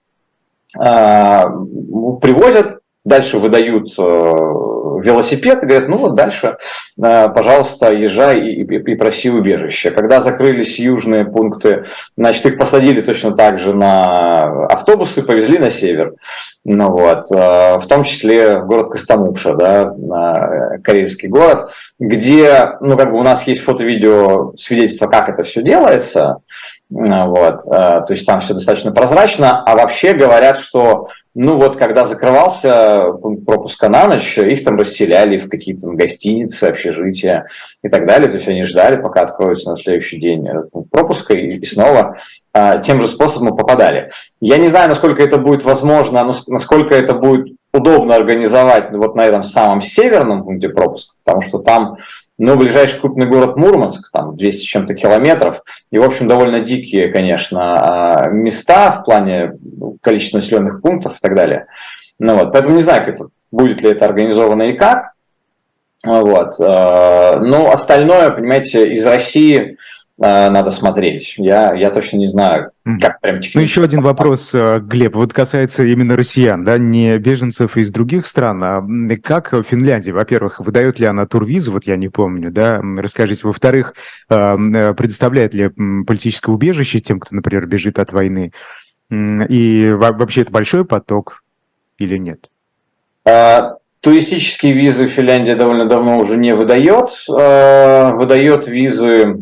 э, 0.76 1.44
привозят, 2.22 2.79
дальше 3.10 3.40
выдают 3.40 3.90
э, 3.98 4.02
велосипед 4.02 5.64
и 5.64 5.66
говорят, 5.66 5.90
ну 5.90 5.98
вот 5.98 6.16
дальше, 6.16 6.58
э, 6.98 7.28
пожалуйста, 7.30 7.92
езжай 7.92 8.40
и, 8.40 8.62
и, 8.62 8.92
и 8.92 8.96
проси 8.96 9.30
убежище. 9.30 9.92
Когда 9.92 10.22
закрылись 10.22 10.80
южные 10.80 11.26
пункты, 11.26 11.86
значит, 12.16 12.46
их 12.46 12.58
посадили 12.58 13.02
точно 13.02 13.36
так 13.36 13.60
же 13.60 13.74
на 13.74 14.66
автобусы, 14.68 15.24
повезли 15.24 15.58
на 15.58 15.70
север. 15.70 16.14
Ну 16.64 16.92
вот, 16.92 17.24
э, 17.32 17.80
в 17.80 17.86
том 17.88 18.04
числе 18.04 18.60
город 18.62 18.92
Костомукша, 18.92 19.56
да, 19.56 20.80
корейский 20.84 21.28
город, 21.28 21.72
где, 22.00 22.78
ну, 22.80 22.96
как 22.96 23.12
бы 23.12 23.18
у 23.18 23.24
нас 23.24 23.44
есть 23.44 23.64
фото-видео 23.64 24.54
свидетельство, 24.56 25.08
как 25.08 25.30
это 25.30 25.44
все 25.44 25.64
делается, 25.64 26.38
вот, 26.90 27.64
то 27.66 28.08
есть 28.10 28.26
там 28.26 28.42
все 28.42 28.56
достаточно 28.56 28.92
прозрачно, 28.92 29.64
а 29.64 29.76
вообще 29.76 30.14
говорят, 30.14 30.58
что 30.58 31.10
ну 31.36 31.58
вот, 31.58 31.78
когда 31.78 32.06
закрывался 32.06 33.12
пункт 33.22 33.46
пропуска 33.46 33.88
на 33.88 34.08
ночь, 34.08 34.38
их 34.38 34.64
там 34.64 34.78
расселяли 34.78 35.38
в 35.38 35.48
какие-то 35.50 35.92
гостиницы, 35.92 36.66
общежития 36.66 37.48
и 37.84 37.90
так 37.90 38.08
далее. 38.08 38.30
То 38.30 38.38
есть 38.38 38.48
они 38.48 38.64
ждали, 38.64 39.00
пока 39.00 39.22
откроется 39.22 39.70
на 39.72 39.78
следующий 39.78 40.20
день 40.20 40.48
пункт 40.72 40.90
пропуска, 40.90 41.34
и, 41.38 41.58
и 41.58 41.66
снова 41.66 42.18
а, 42.52 42.80
тем 42.80 43.02
же 43.02 43.08
способом 43.08 43.56
попадали. 43.56 44.12
Я 44.42 44.58
не 44.58 44.68
знаю, 44.68 44.90
насколько 44.90 45.24
это 45.24 45.38
будет 45.38 45.64
возможно, 45.64 46.36
насколько 46.48 46.96
это 46.96 47.14
будет 47.14 47.56
удобно 47.72 48.16
организовать 48.16 48.92
вот 48.92 49.16
на 49.16 49.26
этом 49.26 49.44
самом 49.44 49.82
северном 49.82 50.44
пункте 50.44 50.70
пропуска, 50.70 51.14
потому 51.24 51.42
что 51.44 51.60
там 51.60 51.98
но 52.40 52.56
ближайший 52.56 53.00
крупный 53.02 53.28
город 53.28 53.58
Мурманск, 53.58 54.10
там 54.12 54.38
200 54.38 54.62
с 54.62 54.64
чем-то 54.64 54.96
километров, 54.96 55.62
и, 55.92 56.00
в 56.00 56.04
общем, 56.04 56.30
довольно 56.30 56.62
дикие, 56.62 57.12
конечно, 57.12 57.76
а, 57.76 58.30
места 58.30 58.94
в 58.94 59.04
плане 59.04 59.52
количества 60.02 60.38
населенных 60.38 60.82
пунктов 60.82 61.18
и 61.18 61.20
так 61.22 61.36
далее. 61.36 61.68
Ну 62.18 62.36
вот, 62.36 62.54
поэтому 62.54 62.76
не 62.76 62.82
знаю, 62.82 63.06
как 63.06 63.16
это, 63.16 63.28
будет 63.52 63.82
ли 63.82 63.90
это 63.92 64.06
организовано 64.06 64.64
и 64.64 64.78
как. 64.78 65.12
Вот. 66.06 66.54
А, 66.62 67.40
но 67.40 67.72
остальное, 67.72 68.30
понимаете, 68.30 68.90
из 68.94 69.06
России 69.06 69.78
надо 70.20 70.72
смотреть. 70.72 71.36
Я, 71.38 71.74
я 71.74 71.92
точно 71.92 72.18
не 72.18 72.28
знаю, 72.28 72.72
как 72.84 73.22
прям 73.22 73.36
технически. 73.36 73.58
Ну, 73.58 73.64
еще 73.64 73.84
один 73.84 74.02
вопрос, 74.02 74.52
э, 74.54 74.80
Глеб, 74.82 75.16
вот 75.16 75.34
касается 75.34 75.84
именно 75.84 76.18
россиян, 76.18 76.66
да, 76.66 76.78
не 76.78 77.18
беженцев 77.18 77.78
из 77.78 77.92
других 77.92 78.28
стран, 78.28 78.64
а 78.64 78.84
как 79.24 79.54
Финляндия, 79.66 80.12
во-первых, 80.12 80.60
выдает 80.60 81.00
ли 81.00 81.06
она 81.06 81.26
турвизу, 81.26 81.72
вот 81.72 81.86
я 81.86 81.96
не 81.96 82.10
помню, 82.10 82.52
да, 82.52 82.82
расскажите. 82.98 83.48
Во-вторых, 83.48 83.94
э, 84.30 84.94
предоставляет 84.94 85.54
ли 85.54 85.70
политическое 86.06 86.52
убежище 86.52 87.00
тем, 87.00 87.20
кто, 87.20 87.36
например, 87.36 87.66
бежит 87.66 87.98
от 88.00 88.12
войны? 88.12 88.52
И 89.10 89.92
вообще 89.96 90.42
это 90.42 90.52
большой 90.52 90.86
поток 90.86 91.44
или 91.98 92.18
нет? 92.18 92.50
Туристические 94.02 94.74
визы 94.74 95.08
Финляндия 95.08 95.56
довольно 95.56 95.86
давно 95.86 96.20
уже 96.20 96.38
не 96.38 96.54
выдает. 96.54 97.10
Выдает 97.28 98.68
визы 98.68 99.24
а, 99.24 99.36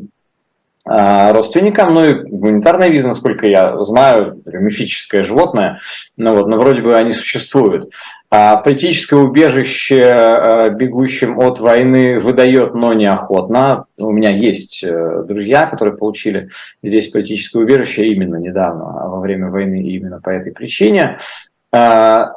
родственникам, 0.88 1.94
ну 1.94 2.06
и 2.06 2.14
гуманитарная 2.14 2.90
виза, 2.90 3.10
насколько 3.10 3.46
я 3.46 3.78
знаю, 3.84 4.42
мифическое 4.46 5.24
животное, 5.24 5.80
ну 6.16 6.34
вот, 6.34 6.48
но 6.48 6.58
вроде 6.58 6.82
бы 6.82 6.96
они 6.96 7.14
существуют. 7.14 7.90
А 8.30 8.58
политическое 8.58 9.16
убежище 9.16 10.04
а, 10.04 10.70
бегущим 10.70 11.40
от 11.40 11.60
войны 11.60 12.20
выдает, 12.20 12.74
но 12.74 12.92
неохотно. 12.92 13.86
У 13.98 14.12
меня 14.12 14.32
есть 14.32 14.84
э, 14.84 15.24
друзья, 15.26 15.66
которые 15.66 15.96
получили 15.96 16.50
здесь 16.84 17.08
политическое 17.08 17.60
убежище 17.60 18.08
именно 18.08 18.36
недавно, 18.36 18.84
во 18.84 19.22
время 19.22 19.50
войны, 19.50 19.82
именно 19.82 20.20
по 20.20 20.30
этой 20.30 20.52
причине. 20.52 21.20
А, 21.72 22.34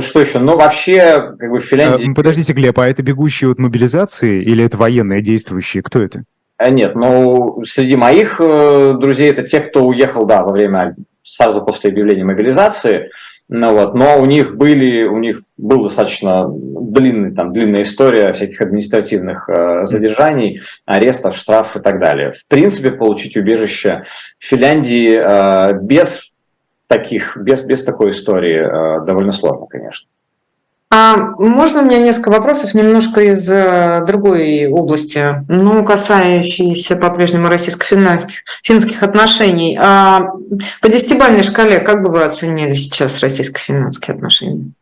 что 0.00 0.20
еще? 0.20 0.38
Ну, 0.38 0.56
вообще, 0.56 1.34
как 1.38 1.50
бы 1.50 1.60
в 1.60 1.64
Финляндии... 1.64 2.12
Подождите, 2.14 2.54
Глеб, 2.54 2.78
а 2.78 2.88
это 2.88 3.02
бегущие 3.02 3.50
от 3.50 3.58
мобилизации 3.58 4.42
или 4.42 4.64
это 4.64 4.78
военные 4.78 5.20
действующие? 5.20 5.82
Кто 5.82 6.02
это? 6.02 6.24
А 6.58 6.70
нет, 6.70 6.96
ну, 6.96 7.62
среди 7.64 7.94
моих 7.94 8.40
э, 8.40 8.94
друзей 8.98 9.30
это 9.30 9.44
те, 9.44 9.60
кто 9.60 9.86
уехал, 9.86 10.26
да, 10.26 10.42
во 10.42 10.52
время, 10.52 10.96
сразу 11.22 11.62
после 11.62 11.90
объявления 11.90 12.24
мобилизации, 12.24 13.10
ну 13.48 13.72
вот, 13.72 13.94
но 13.94 14.20
у 14.20 14.26
них 14.26 14.56
были, 14.56 15.04
у 15.04 15.18
них 15.18 15.40
был 15.56 15.84
достаточно 15.84 16.48
длинный, 16.50 17.32
там, 17.32 17.52
длинная 17.52 17.82
история 17.82 18.32
всяких 18.32 18.60
административных 18.60 19.48
э, 19.48 19.86
задержаний, 19.86 20.60
арестов, 20.84 21.36
штрафов 21.36 21.76
и 21.76 21.82
так 21.82 22.00
далее. 22.00 22.32
В 22.32 22.46
принципе, 22.48 22.90
получить 22.90 23.36
убежище 23.36 24.04
в 24.38 24.44
Финляндии 24.44 25.16
э, 25.16 25.78
без 25.80 26.32
таких, 26.88 27.36
без, 27.36 27.62
без 27.62 27.84
такой 27.84 28.10
истории 28.10 28.58
э, 28.58 29.06
довольно 29.06 29.32
сложно, 29.32 29.66
конечно. 29.66 30.08
А 30.90 31.16
можно 31.38 31.82
у 31.82 31.84
меня 31.84 31.98
несколько 31.98 32.30
вопросов 32.30 32.72
немножко 32.72 33.20
из 33.20 33.46
э, 33.46 34.02
другой 34.06 34.68
области, 34.68 35.44
ну, 35.46 35.84
касающиеся 35.84 36.96
по-прежнему 36.96 37.48
российско-финских 37.48 38.44
финских 38.62 39.02
отношений. 39.02 39.78
А 39.78 40.30
по 40.80 40.88
десятибалльной 40.88 41.42
шкале 41.42 41.80
как 41.80 42.02
бы 42.02 42.10
вы 42.10 42.22
оценили 42.22 42.72
сейчас 42.72 43.20
российско-финские 43.20 44.14
отношения? 44.14 44.72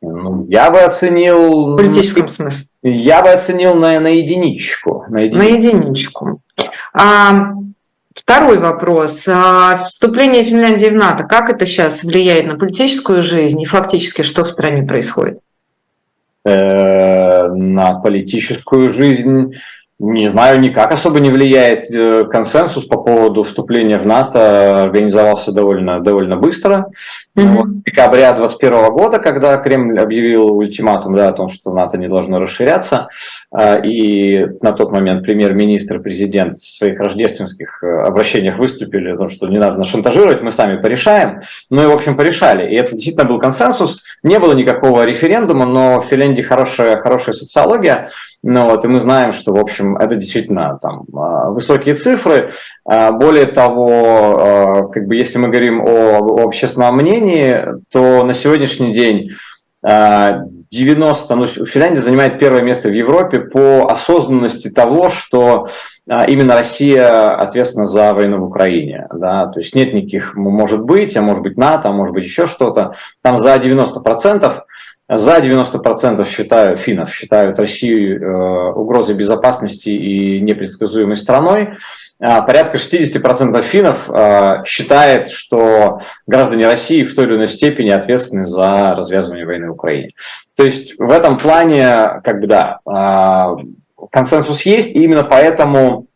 Ну, 0.00 0.46
я 0.48 0.72
бы 0.72 0.80
оценил... 0.80 1.74
В 1.74 1.76
политическом 1.76 2.28
смысле? 2.28 2.66
Я 2.82 3.22
бы 3.22 3.28
оценил 3.28 3.76
на, 3.76 4.00
на 4.00 4.08
единичку. 4.08 5.04
На 5.08 5.20
единичку. 5.20 5.38
На 5.38 5.44
единичку. 5.44 6.40
А, 6.94 7.52
Второй 8.14 8.58
вопрос. 8.58 9.26
А 9.28 9.84
вступление 9.84 10.44
Финляндии 10.44 10.86
в 10.86 10.94
НАТО, 10.94 11.24
как 11.24 11.50
это 11.50 11.66
сейчас 11.66 12.02
влияет 12.02 12.46
на 12.46 12.56
политическую 12.56 13.22
жизнь 13.22 13.60
и 13.60 13.66
фактически 13.66 14.22
что 14.22 14.44
в 14.44 14.50
стране 14.50 14.82
происходит? 14.82 15.40
Э, 16.44 17.46
на 17.48 17.94
политическую 17.94 18.92
жизнь 18.92 19.54
не 20.02 20.26
знаю, 20.26 20.58
никак 20.58 20.92
особо 20.92 21.20
не 21.20 21.30
влияет. 21.30 21.88
Э, 21.92 22.24
консенсус 22.24 22.84
по 22.86 23.00
поводу 23.00 23.44
вступления 23.44 23.98
в 23.98 24.06
НАТО 24.06 24.84
организовался 24.84 25.52
довольно, 25.52 26.00
довольно 26.00 26.36
быстро. 26.36 26.88
Mm-hmm. 27.38 27.48
Вот, 27.54 27.66
в 27.66 27.82
декабре 27.84 28.22
2021 28.32 28.92
года, 28.92 29.18
когда 29.20 29.56
Кремль 29.58 29.98
объявил 30.00 30.56
ультиматум 30.56 31.14
да, 31.14 31.28
о 31.28 31.32
том, 31.32 31.48
что 31.48 31.72
НАТО 31.72 31.98
не 31.98 32.08
должно 32.08 32.40
расширяться, 32.40 33.08
э, 33.56 33.86
и 33.86 34.44
на 34.60 34.72
тот 34.72 34.90
момент 34.90 35.22
премьер-министр, 35.22 36.00
президент 36.00 36.58
в 36.58 36.76
своих 36.76 36.98
рождественских 36.98 37.80
э, 37.84 38.02
обращениях 38.02 38.58
выступили 38.58 39.10
о 39.10 39.16
том, 39.16 39.30
что 39.30 39.46
не 39.46 39.58
надо 39.58 39.78
нас 39.78 39.86
шантажировать, 39.86 40.42
мы 40.42 40.50
сами 40.50 40.82
порешаем. 40.82 41.42
Ну 41.70 41.80
и, 41.80 41.86
в 41.86 41.92
общем, 41.92 42.16
порешали. 42.16 42.68
И 42.72 42.74
это 42.74 42.92
действительно 42.92 43.24
был 43.24 43.38
консенсус. 43.38 44.02
Не 44.24 44.40
было 44.40 44.52
никакого 44.52 45.04
референдума, 45.04 45.64
но 45.64 46.00
в 46.00 46.06
Финляндии 46.06 46.42
хорошая, 46.42 46.96
хорошая 46.96 47.34
социология. 47.34 48.08
Ну 48.44 48.68
вот, 48.68 48.84
и 48.84 48.88
мы 48.88 48.98
знаем, 48.98 49.32
что, 49.32 49.52
в 49.52 49.58
общем, 49.58 49.96
это 49.96 50.16
действительно 50.16 50.76
там 50.82 51.04
а, 51.14 51.50
высокие 51.50 51.94
цифры. 51.94 52.52
А, 52.84 53.12
более 53.12 53.46
того, 53.46 53.88
а, 53.88 54.88
как 54.88 55.06
бы, 55.06 55.14
если 55.14 55.38
мы 55.38 55.48
говорим 55.48 55.80
о, 55.80 56.18
о 56.18 56.44
общественном 56.44 56.96
мнении, 56.96 57.56
то 57.90 58.24
на 58.24 58.32
сегодняшний 58.34 58.92
день 58.92 59.30
90, 59.84 61.34
ну, 61.34 61.44
Финляндия 61.44 62.00
занимает 62.00 62.38
первое 62.38 62.62
место 62.62 62.88
в 62.88 62.92
Европе 62.92 63.40
по 63.40 63.88
осознанности 63.90 64.70
того, 64.70 65.10
что 65.10 65.66
именно 66.06 66.54
Россия 66.54 67.34
ответственна 67.34 67.84
за 67.84 68.14
войну 68.14 68.38
в 68.38 68.44
Украине. 68.44 69.08
Да? 69.12 69.48
То 69.48 69.58
есть 69.58 69.74
нет 69.74 69.92
никаких, 69.92 70.36
может 70.36 70.82
быть, 70.82 71.16
а 71.16 71.22
может 71.22 71.42
быть 71.42 71.56
НАТО, 71.56 71.88
а 71.88 71.92
может 71.92 72.14
быть 72.14 72.24
еще 72.24 72.46
что-то. 72.46 72.94
Там 73.22 73.38
за 73.38 73.56
90% 73.56 74.62
за 75.18 75.38
90% 75.38 76.26
считают, 76.26 76.78
финнов 76.78 77.12
считают 77.12 77.58
Россию 77.58 78.20
э, 78.20 78.72
угрозой 78.72 79.14
безопасности 79.14 79.90
и 79.90 80.40
непредсказуемой 80.40 81.16
страной. 81.16 81.74
А 82.20 82.42
порядка 82.42 82.78
60% 82.78 83.62
финнов 83.62 84.08
э, 84.08 84.64
считает, 84.64 85.28
что 85.28 86.00
граждане 86.26 86.66
России 86.66 87.02
в 87.02 87.14
той 87.14 87.26
или 87.26 87.34
иной 87.34 87.48
степени 87.48 87.90
ответственны 87.90 88.44
за 88.44 88.94
развязывание 88.94 89.44
войны 89.44 89.68
в 89.68 89.72
Украине. 89.72 90.12
То 90.56 90.64
есть 90.64 90.98
в 90.98 91.10
этом 91.10 91.36
плане, 91.36 92.20
как 92.24 92.40
бы 92.40 92.46
да, 92.46 92.78
э, 92.86 94.06
консенсус 94.10 94.62
есть, 94.62 94.94
и 94.94 95.02
именно 95.02 95.24
поэтому 95.24 96.06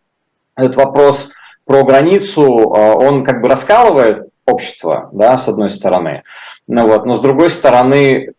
этот 0.56 0.76
вопрос 0.76 1.30
про 1.66 1.82
границу, 1.84 2.44
он 2.44 3.24
как 3.24 3.42
бы 3.42 3.48
раскалывает 3.48 4.28
общества, 4.46 5.10
да, 5.12 5.36
с 5.36 5.48
одной 5.48 5.68
стороны. 5.68 6.22
Ну 6.68 6.86
вот, 6.86 7.04
но 7.04 7.14
с 7.14 7.20
другой 7.20 7.50
стороны, 7.50 8.32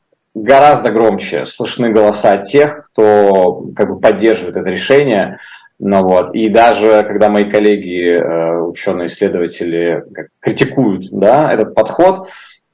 гораздо 0.43 0.91
громче 0.91 1.45
слышны 1.45 1.89
голоса 1.89 2.37
тех, 2.37 2.87
кто 2.87 3.65
как 3.75 3.89
бы 3.89 3.99
поддерживает 3.99 4.57
это 4.57 4.69
решение. 4.69 5.39
Ну 5.79 6.03
вот, 6.03 6.33
и 6.33 6.49
даже 6.49 7.03
когда 7.03 7.29
мои 7.29 7.43
коллеги, 7.43 8.09
э, 8.09 8.61
ученые-исследователи, 8.61 10.03
критикуют 10.39 11.09
да, 11.11 11.51
этот 11.51 11.75
подход, 11.75 12.29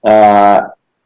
э, 0.07 0.59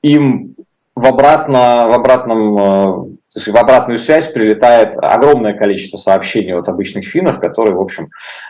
им 0.03 0.55
в, 0.95 1.05
обратно, 1.05 1.87
в, 1.89 1.93
обратном, 1.93 2.57
э, 2.59 3.16
в 3.35 3.55
обратную 3.55 3.99
связь 3.99 4.31
прилетает 4.31 4.95
огромное 4.97 5.53
количество 5.53 5.97
сообщений 5.97 6.53
от 6.53 6.69
обычных 6.69 7.05
финнов, 7.05 7.39
которые, 7.39 7.75
в 7.75 7.81
общем, 7.81 8.09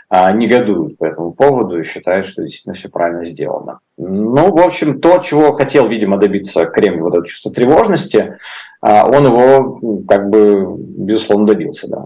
э, 0.09 0.31
негодуют 0.33 0.97
по 0.97 1.05
этому 1.05 1.33
поводу 1.33 1.79
и 1.79 1.83
считают, 1.83 2.27
что 2.27 2.43
действительно 2.43 2.75
все 2.75 2.89
правильно 2.89 3.25
сделано. 3.25 3.79
Ну, 3.97 4.55
в 4.55 4.59
общем, 4.59 5.01
то, 5.01 5.17
чего 5.19 5.53
хотел, 5.53 5.87
видимо, 5.87 6.17
добиться 6.17 6.65
Кремль, 6.65 7.01
вот 7.01 7.17
это 7.17 7.27
чувство 7.27 7.51
тревожности, 7.51 8.37
э, 8.85 9.03
он 9.03 9.25
его, 9.25 10.03
как 10.07 10.29
бы, 10.29 10.75
безусловно, 10.77 11.47
добился, 11.47 11.87
да. 11.87 12.05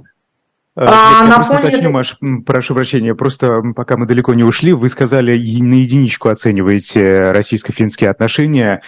А, 0.74 1.28
я 1.28 1.36
просто 1.36 1.60
уточню, 1.60 1.92
Маш, 1.92 2.18
прошу 2.46 2.74
прощения, 2.74 3.14
просто 3.14 3.62
пока 3.76 3.98
мы 3.98 4.06
далеко 4.06 4.34
не 4.34 4.44
ушли, 4.44 4.72
вы 4.72 4.88
сказали, 4.88 5.34
на 5.34 5.74
единичку 5.74 6.30
оцениваете 6.30 7.32
российско-финские 7.32 8.10
отношения. 8.10 8.82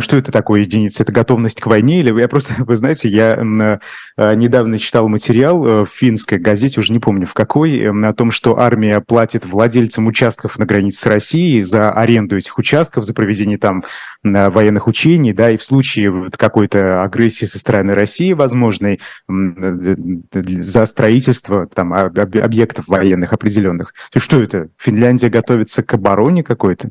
Что 0.00 0.18
это 0.18 0.30
такое 0.30 0.60
единица? 0.60 1.02
Это 1.02 1.12
готовность 1.12 1.60
к 1.60 1.66
войне? 1.66 2.00
Или 2.00 2.18
я 2.20 2.28
просто, 2.28 2.52
вы 2.58 2.76
знаете, 2.76 3.08
я 3.08 3.32
э, 3.36 4.34
недавно 4.34 4.78
читал 4.78 5.08
материал 5.08 5.66
э, 5.66 5.84
в 5.86 5.88
финской 5.88 6.38
газете, 6.38 6.80
уже 6.80 6.92
не 6.92 6.98
помню 6.98 7.26
в 7.26 7.32
какой, 7.32 7.78
э, 7.78 7.90
о 7.90 8.12
том, 8.12 8.30
что 8.30 8.58
армия 8.58 9.00
платит 9.00 9.46
владельцам 9.46 10.06
участков 10.06 10.58
на 10.58 10.66
границе 10.66 11.00
с 11.00 11.06
Россией 11.06 11.62
за 11.62 11.90
аренду 11.92 12.36
этих 12.36 12.58
участков, 12.58 13.04
за 13.04 13.14
проведение 13.14 13.56
там 13.56 13.84
военных 14.22 14.86
учений, 14.86 15.32
да, 15.32 15.50
и 15.50 15.56
в 15.56 15.64
случае 15.64 16.28
какой-то 16.36 17.02
агрессии 17.02 17.46
со 17.46 17.58
стороны 17.58 17.94
России 17.94 18.34
возможной 18.34 19.00
за 19.26 20.84
строительство 20.84 21.66
там 21.66 21.94
объектов 21.94 22.86
военных 22.86 23.32
определенных. 23.32 23.94
То 24.12 24.18
есть 24.18 24.26
что 24.26 24.42
это? 24.42 24.68
Финляндия 24.76 25.30
готовится 25.30 25.82
к 25.82 25.94
обороне 25.94 26.44
какой-то? 26.44 26.90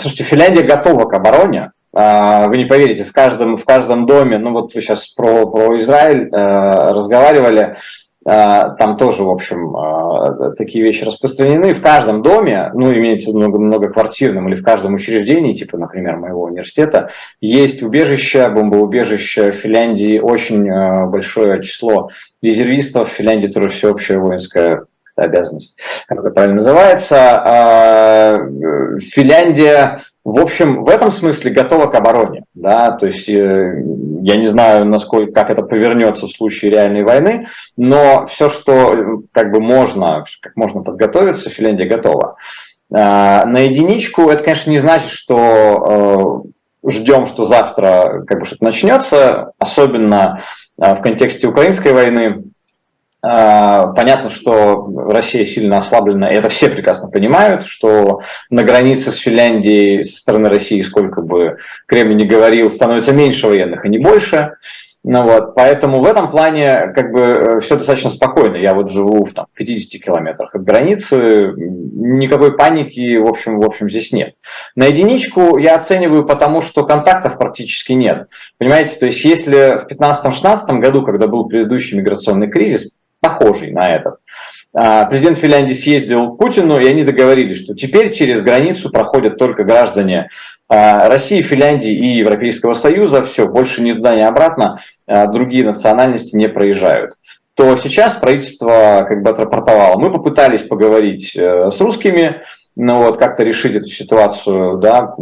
Слушайте, 0.00 0.22
Финляндия 0.22 0.62
готова 0.62 1.08
к 1.08 1.14
обороне, 1.14 1.72
вы 1.92 2.56
не 2.56 2.66
поверите, 2.66 3.04
в 3.04 3.12
каждом, 3.12 3.56
в 3.56 3.64
каждом 3.64 4.06
доме, 4.06 4.38
ну 4.38 4.52
вот 4.52 4.74
вы 4.74 4.80
сейчас 4.80 5.08
про, 5.08 5.46
про 5.46 5.76
Израиль 5.78 6.28
э, 6.30 6.92
разговаривали, 6.92 7.76
э, 8.24 8.30
там 8.78 8.96
тоже, 8.96 9.24
в 9.24 9.30
общем, 9.30 9.74
э, 9.76 10.54
такие 10.56 10.84
вещи 10.84 11.04
распространены. 11.04 11.74
В 11.74 11.82
каждом 11.82 12.22
доме, 12.22 12.70
ну, 12.74 12.92
имеется 12.92 13.30
много, 13.30 13.58
многоквартирном 13.58 14.48
или 14.48 14.56
в 14.56 14.62
каждом 14.62 14.94
учреждении, 14.94 15.54
типа, 15.54 15.78
например, 15.78 16.16
моего 16.16 16.42
университета, 16.44 17.10
есть 17.40 17.82
убежище, 17.82 18.48
бомбоубежище. 18.48 19.52
В 19.52 19.56
Финляндии 19.56 20.18
очень 20.18 20.68
э, 20.68 21.06
большое 21.06 21.62
число 21.62 22.10
резервистов. 22.42 23.10
В 23.10 23.14
Финляндии 23.14 23.48
тоже 23.48 23.68
всеобщая 23.68 24.18
воинская 24.18 24.84
обязанность, 25.16 25.76
как 26.06 26.20
это 26.20 26.30
правильно 26.30 26.56
называется. 26.56 27.16
А, 27.18 28.36
э, 28.36 28.98
Финляндия 29.00 30.02
в 30.22 30.38
общем, 30.38 30.84
в 30.84 30.88
этом 30.90 31.10
смысле 31.10 31.50
готова 31.50 31.86
к 31.86 31.94
обороне. 31.94 32.44
Да? 32.52 32.92
То 32.92 33.06
есть 33.06 33.28
э, 33.28 33.82
я 34.22 34.36
не 34.36 34.46
знаю, 34.46 34.84
насколько, 34.84 35.32
как 35.32 35.50
это 35.50 35.62
повернется 35.62 36.26
в 36.26 36.30
случае 36.30 36.72
реальной 36.72 37.04
войны, 37.04 37.48
но 37.78 38.26
все, 38.26 38.50
что 38.50 39.22
как 39.32 39.50
бы 39.50 39.60
можно, 39.60 40.24
как 40.42 40.56
можно 40.56 40.82
подготовиться, 40.82 41.48
Финляндия 41.48 41.86
готова. 41.86 42.36
Э, 42.92 43.46
на 43.46 43.60
единичку 43.60 44.28
это, 44.28 44.44
конечно, 44.44 44.70
не 44.70 44.78
значит, 44.78 45.10
что 45.10 46.44
э, 46.84 46.90
ждем, 46.90 47.26
что 47.26 47.44
завтра 47.44 48.22
как 48.26 48.40
бы 48.40 48.44
что-то 48.44 48.64
начнется, 48.64 49.52
особенно 49.58 50.42
э, 50.80 50.94
в 50.94 51.00
контексте 51.00 51.48
украинской 51.48 51.94
войны. 51.94 52.44
А, 53.22 53.88
понятно, 53.88 54.30
что 54.30 54.86
Россия 55.10 55.44
сильно 55.44 55.78
ослаблена, 55.78 56.30
и 56.30 56.36
это 56.36 56.48
все 56.48 56.70
прекрасно 56.70 57.10
понимают, 57.10 57.64
что 57.64 58.20
на 58.48 58.62
границе 58.62 59.10
с 59.10 59.16
Финляндией 59.16 60.04
со 60.04 60.16
стороны 60.16 60.48
России, 60.48 60.80
сколько 60.80 61.20
бы 61.20 61.58
Кремль 61.86 62.16
не 62.16 62.26
говорил, 62.26 62.70
становится 62.70 63.12
меньше 63.12 63.46
военных, 63.46 63.84
а 63.84 63.88
не 63.88 63.98
больше. 63.98 64.54
Ну 65.02 65.22
вот, 65.22 65.54
поэтому 65.54 66.00
в 66.00 66.04
этом 66.04 66.30
плане 66.30 66.92
как 66.94 67.12
бы 67.12 67.20
э, 67.20 67.60
все 67.60 67.76
достаточно 67.76 68.10
спокойно. 68.10 68.56
Я 68.56 68.74
вот 68.74 68.90
живу 68.90 69.24
в 69.24 69.32
там, 69.32 69.46
50 69.54 70.02
километрах 70.02 70.54
от 70.54 70.62
границы, 70.62 71.54
никакой 71.56 72.54
паники 72.54 73.16
в 73.16 73.26
общем, 73.26 73.60
в 73.60 73.64
общем 73.64 73.88
здесь 73.88 74.12
нет. 74.12 74.34
На 74.76 74.86
единичку 74.86 75.56
я 75.56 75.76
оцениваю 75.76 76.26
потому, 76.26 76.60
что 76.60 76.84
контактов 76.84 77.38
практически 77.38 77.92
нет. 77.92 78.28
Понимаете, 78.58 78.98
то 78.98 79.06
есть 79.06 79.24
если 79.24 79.78
в 79.78 79.86
2015-2016 79.90 80.78
году, 80.80 81.02
когда 81.02 81.28
был 81.28 81.46
предыдущий 81.48 81.96
миграционный 81.96 82.50
кризис, 82.50 82.94
похожий 83.20 83.70
на 83.70 83.88
этот. 83.88 84.16
А, 84.72 85.04
президент 85.06 85.38
Финляндии 85.38 85.72
съездил 85.72 86.32
к 86.32 86.38
Путину, 86.38 86.78
и 86.78 86.88
они 86.88 87.04
договорились, 87.04 87.62
что 87.62 87.74
теперь 87.74 88.12
через 88.12 88.42
границу 88.42 88.90
проходят 88.90 89.36
только 89.36 89.64
граждане 89.64 90.28
а, 90.68 91.08
России, 91.08 91.42
Финляндии 91.42 91.92
и 91.92 92.18
Европейского 92.18 92.74
Союза. 92.74 93.24
Все, 93.24 93.46
больше 93.46 93.82
ни 93.82 93.92
туда, 93.92 94.14
ни 94.14 94.22
обратно 94.22 94.82
а, 95.06 95.26
другие 95.26 95.64
национальности 95.64 96.36
не 96.36 96.48
проезжают 96.48 97.14
то 97.54 97.76
сейчас 97.76 98.14
правительство 98.14 99.04
как 99.06 99.22
бы 99.22 99.28
отрапортовало. 99.28 99.98
Мы 99.98 100.10
попытались 100.10 100.62
поговорить 100.62 101.36
э, 101.36 101.70
с 101.70 101.78
русскими, 101.78 102.40
ну 102.74 103.02
вот, 103.02 103.18
как-то 103.18 103.42
решить 103.42 103.74
эту 103.74 103.88
ситуацию 103.88 104.78
да, 104.78 105.14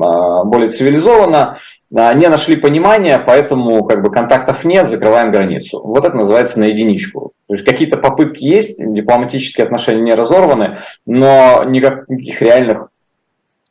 более 0.44 0.68
цивилизованно. 0.68 1.58
А, 1.94 2.12
не 2.14 2.28
нашли 2.28 2.56
понимания, 2.56 3.18
поэтому 3.18 3.84
как 3.84 4.02
бы 4.02 4.10
контактов 4.10 4.64
нет, 4.64 4.88
закрываем 4.88 5.32
границу. 5.32 5.80
Вот 5.82 6.04
это 6.04 6.16
называется 6.16 6.60
на 6.60 6.64
единичку. 6.64 7.32
То 7.46 7.54
есть 7.54 7.64
какие-то 7.64 7.96
попытки 7.96 8.44
есть, 8.44 8.76
дипломатические 8.78 9.64
отношения 9.64 10.02
не 10.02 10.14
разорваны, 10.14 10.78
но 11.06 11.64
никаких 11.64 12.42
реальных 12.42 12.90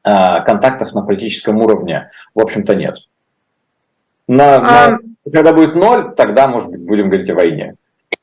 а, 0.04 0.42
контактов 0.42 0.94
на 0.94 1.04
политическом 1.04 1.58
уровне, 1.58 2.10
в 2.34 2.42
общем-то, 2.42 2.76
нет. 2.76 2.98
На, 4.28 4.56
а... 4.56 4.92
на, 4.92 5.00
когда 5.32 5.54
будет 5.54 5.76
ноль, 5.76 6.16
тогда, 6.16 6.48
может 6.48 6.70
быть, 6.70 6.82
будем 6.82 7.10
говорить 7.10 7.30
о 7.30 7.36
войне. 7.36 7.76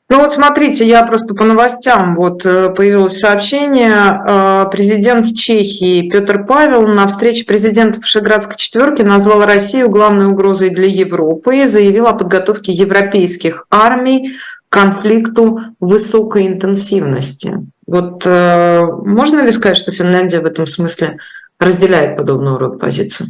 Ну 0.07 0.19
вот 0.19 0.31
смотрите, 0.31 0.87
я 0.87 1.03
просто 1.03 1.33
по 1.33 1.43
новостям, 1.45 2.15
вот 2.15 2.45
э, 2.45 2.69
появилось 2.69 3.19
сообщение, 3.19 4.21
э, 4.27 4.65
президент 4.71 5.33
Чехии 5.35 6.07
Петр 6.07 6.45
Павел 6.45 6.87
на 6.87 7.07
встрече 7.07 7.43
президента 7.43 7.99
Вышеградской 7.99 8.55
четверки 8.55 9.01
назвал 9.01 9.43
Россию 9.45 9.89
главной 9.89 10.27
угрозой 10.27 10.69
для 10.69 10.85
Европы 10.85 11.57
и 11.57 11.67
заявил 11.67 12.05
о 12.05 12.13
подготовке 12.13 12.71
европейских 12.71 13.65
армий 13.71 14.37
к 14.69 14.73
конфликту 14.73 15.59
высокой 15.79 16.45
интенсивности. 16.47 17.65
Вот 17.87 18.21
э, 18.27 18.83
можно 18.85 19.41
ли 19.41 19.51
сказать, 19.51 19.77
что 19.77 19.91
Финляндия 19.91 20.39
в 20.39 20.45
этом 20.45 20.67
смысле 20.67 21.17
разделяет 21.59 22.19
рода 22.19 22.77
позицию? 22.77 23.29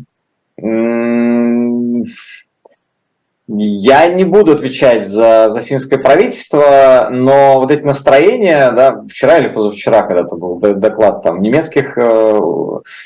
Я 3.47 4.08
не 4.08 4.23
буду 4.23 4.53
отвечать 4.53 5.08
за, 5.08 5.49
за 5.49 5.62
финское 5.62 5.99
правительство, 5.99 7.10
но 7.12 7.60
вот 7.60 7.69
эти 7.69 7.84
настроения, 7.84 8.71
да, 8.71 9.03
вчера 9.08 9.38
или 9.38 9.49
позавчера 9.49 10.01
когда-то 10.01 10.36
был 10.36 10.58
доклад 10.58 11.21
там 11.21 11.41
немецких 11.41 11.95
э, 11.95 12.39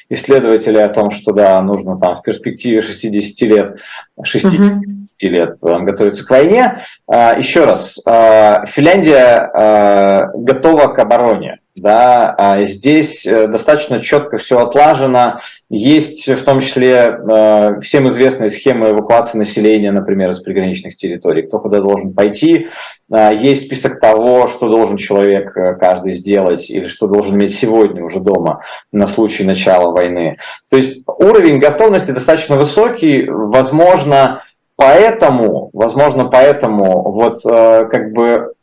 исследователей 0.09 0.81
о 0.81 0.89
том, 0.89 1.11
что 1.11 1.33
да, 1.33 1.61
нужно 1.61 1.99
там 1.99 2.15
в 2.15 2.21
перспективе 2.21 2.81
60 2.81 3.49
лет, 3.49 3.79
60 4.23 4.53
uh-huh. 4.53 4.79
лет 5.23 5.59
там, 5.59 5.83
готовиться 5.83 6.25
к 6.25 6.29
войне. 6.29 6.85
А, 7.05 7.37
еще 7.37 7.65
раз, 7.65 7.99
Финляндия 8.05 10.31
готова 10.35 10.93
к 10.93 10.99
обороне 10.99 11.59
да, 11.79 12.35
а 12.37 12.63
здесь 12.65 13.25
э, 13.25 13.47
достаточно 13.47 13.99
четко 14.01 14.37
все 14.37 14.59
отлажено. 14.59 15.39
Есть 15.69 16.27
в 16.27 16.43
том 16.43 16.61
числе 16.61 16.95
э, 16.95 17.79
всем 17.81 18.09
известные 18.09 18.49
схемы 18.49 18.89
эвакуации 18.89 19.37
населения, 19.37 19.91
например, 19.91 20.31
из 20.31 20.39
приграничных 20.39 20.95
территорий, 20.95 21.43
кто 21.43 21.59
куда 21.59 21.79
должен 21.79 22.13
пойти. 22.13 22.67
Э, 23.11 23.31
есть 23.35 23.65
список 23.65 23.99
того, 23.99 24.47
что 24.47 24.69
должен 24.69 24.97
человек 24.97 25.53
каждый 25.79 26.11
сделать 26.11 26.69
или 26.69 26.87
что 26.87 27.07
должен 27.07 27.35
иметь 27.35 27.55
сегодня 27.55 28.03
уже 28.03 28.19
дома 28.19 28.61
на 28.91 29.07
случай 29.07 29.43
начала 29.43 29.91
войны. 29.91 30.37
То 30.69 30.77
есть 30.77 31.03
уровень 31.05 31.59
готовности 31.59 32.11
достаточно 32.11 32.57
высокий, 32.57 33.25
возможно, 33.27 34.43
поэтому, 34.75 35.69
возможно, 35.73 36.25
поэтому 36.25 37.11
вот 37.11 37.41
как 37.43 38.11
бы 38.13 38.53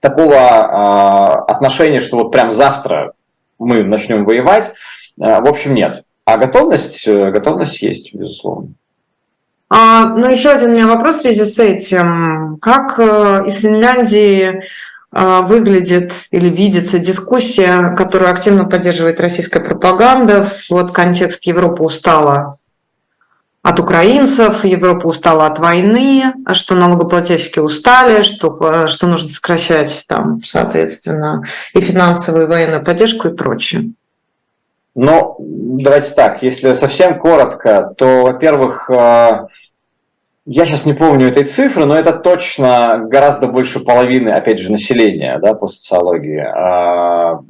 такого 0.00 0.34
э, 0.34 1.52
отношения, 1.52 2.00
что 2.00 2.18
вот 2.18 2.30
прям 2.30 2.50
завтра 2.50 3.12
мы 3.58 3.82
начнем 3.82 4.24
воевать, 4.24 4.68
э, 4.68 5.40
в 5.40 5.46
общем, 5.46 5.74
нет. 5.74 6.04
А 6.24 6.36
готовность, 6.36 7.06
э, 7.06 7.30
готовность 7.30 7.80
есть, 7.82 8.14
безусловно. 8.14 8.68
А, 9.70 10.06
ну, 10.06 10.30
еще 10.30 10.50
один 10.50 10.70
у 10.70 10.74
меня 10.74 10.86
вопрос 10.86 11.16
в 11.16 11.20
связи 11.22 11.44
с 11.44 11.58
этим. 11.58 12.58
Как 12.60 12.98
э, 12.98 13.44
из 13.46 13.60
Финляндии 13.60 14.62
выглядит 15.10 16.12
или 16.32 16.50
видится 16.50 16.98
дискуссия, 16.98 17.94
которую 17.96 18.30
активно 18.30 18.66
поддерживает 18.66 19.20
российская 19.20 19.60
пропаганда. 19.60 20.46
Вот 20.68 20.92
контекст 20.92 21.46
Европа 21.46 21.80
устала 21.80 22.58
от 23.62 23.80
украинцев, 23.80 24.64
Европа 24.64 25.06
устала 25.06 25.46
от 25.46 25.58
войны, 25.58 26.32
что 26.52 26.74
налогоплательщики 26.74 27.58
устали, 27.58 28.22
что, 28.22 28.86
что 28.86 29.06
нужно 29.06 29.28
сокращать 29.28 30.04
там, 30.06 30.42
соответственно, 30.44 31.42
и 31.74 31.80
финансовую, 31.80 32.44
и 32.44 32.48
военную 32.48 32.84
поддержку 32.84 33.28
и 33.28 33.36
прочее. 33.36 33.92
Ну, 34.94 35.36
давайте 35.38 36.10
так, 36.10 36.42
если 36.42 36.74
совсем 36.74 37.18
коротко, 37.18 37.94
то, 37.96 38.22
во-первых, 38.24 38.90
э, 38.90 39.46
я 40.50 40.64
сейчас 40.64 40.86
не 40.86 40.94
помню 40.94 41.28
этой 41.28 41.44
цифры, 41.44 41.84
но 41.84 41.94
это 41.94 42.14
точно 42.14 43.04
гораздо 43.06 43.48
больше 43.48 43.80
половины, 43.80 44.30
опять 44.30 44.58
же, 44.58 44.72
населения 44.72 45.38
да, 45.40 45.52
по 45.52 45.68
социологии 45.68 46.38
а, 46.40 47.40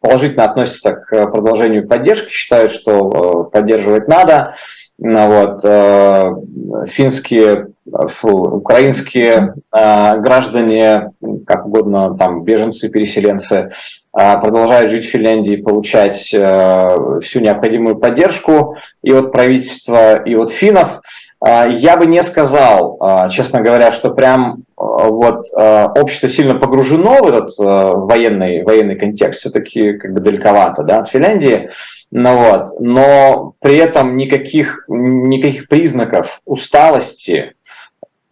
положительно 0.00 0.44
относятся 0.44 0.92
к 0.92 1.28
продолжению 1.28 1.86
поддержки, 1.86 2.30
считают, 2.30 2.72
что 2.72 3.46
э, 3.46 3.50
поддерживать 3.52 4.08
надо. 4.08 4.56
Вот, 5.04 5.62
э, 5.64 6.32
финские, 6.86 7.70
фу, 8.08 8.28
украинские 8.30 9.54
э, 9.74 10.18
граждане, 10.20 11.10
как 11.44 11.66
угодно, 11.66 12.16
там, 12.16 12.44
беженцы, 12.44 12.88
переселенцы, 12.88 13.72
э, 14.16 14.40
продолжают 14.40 14.92
жить 14.92 15.04
в 15.04 15.10
Финляндии, 15.10 15.56
получать 15.56 16.18
всю 16.18 17.40
необходимую 17.40 17.96
поддержку 17.96 18.76
и 19.02 19.12
от 19.12 19.32
правительства, 19.32 20.22
и 20.22 20.36
от 20.36 20.52
финнов. 20.52 21.00
Я 21.44 21.96
бы 21.96 22.06
не 22.06 22.22
сказал, 22.22 23.28
честно 23.30 23.62
говоря, 23.62 23.90
что 23.90 24.10
прям 24.10 24.62
вот 24.76 25.46
общество 25.56 26.28
сильно 26.28 26.54
погружено 26.54 27.22
в 27.22 27.26
этот 27.26 27.50
военный, 27.58 28.62
военный 28.62 28.94
контекст, 28.94 29.40
все-таки 29.40 29.94
как 29.94 30.12
бы 30.12 30.20
далековато 30.20 30.84
да, 30.84 30.98
от 30.98 31.08
Финляндии. 31.08 31.70
Ну 32.12 32.36
вот, 32.36 32.78
но 32.78 33.54
при 33.60 33.76
этом 33.76 34.16
никаких, 34.16 34.84
никаких 34.86 35.66
признаков 35.68 36.40
усталости, 36.44 37.54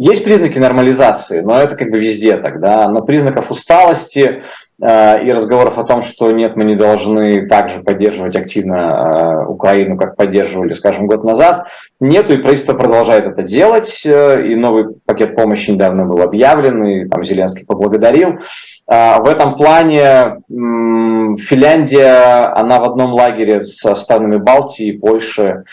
есть 0.03 0.25
признаки 0.25 0.59
нормализации, 0.59 1.43
но 1.43 1.59
это 1.59 1.77
как 1.77 1.91
бы 1.91 1.99
везде 1.99 2.39
тогда, 2.39 2.89
но 2.89 3.03
признаков 3.03 3.51
усталости 3.51 4.43
э, 4.83 5.25
и 5.27 5.31
разговоров 5.31 5.77
о 5.77 5.85
том, 5.85 6.03
что 6.03 6.31
нет, 6.31 6.57
мы 6.57 6.65
не 6.65 6.75
должны 6.75 7.47
также 7.47 7.81
поддерживать 7.81 8.35
активно 8.35 9.45
э, 9.45 9.45
Украину, 9.45 9.99
как 9.99 10.17
поддерживали, 10.17 10.73
скажем, 10.73 11.07
год 11.07 11.23
назад, 11.23 11.67
нету, 12.01 12.33
и 12.33 12.39
правительство 12.39 12.73
продолжает 12.73 13.27
это 13.27 13.43
делать, 13.43 14.01
э, 14.07 14.47
и 14.47 14.55
новый 14.55 14.95
пакет 15.05 15.37
помощи 15.37 15.71
недавно 15.71 16.07
был 16.07 16.23
объявлен, 16.23 16.83
и 16.83 17.07
там 17.07 17.23
Зеленский 17.23 17.67
поблагодарил. 17.67 18.39
А, 18.87 19.19
в 19.19 19.29
этом 19.29 19.59
плане 19.59 20.41
Финляндия, 20.49 22.47
она 22.57 22.81
в 22.81 22.85
одном 22.85 23.13
лагере 23.13 23.61
со 23.61 23.95
странами 23.95 24.39
Балтии, 24.39 24.93
Польши, 24.93 25.65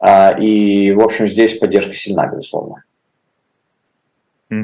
а, 0.00 0.30
и, 0.30 0.90
в 0.92 1.02
общем, 1.02 1.28
здесь 1.28 1.58
поддержка 1.58 1.92
сильна, 1.92 2.26
безусловно. 2.28 2.82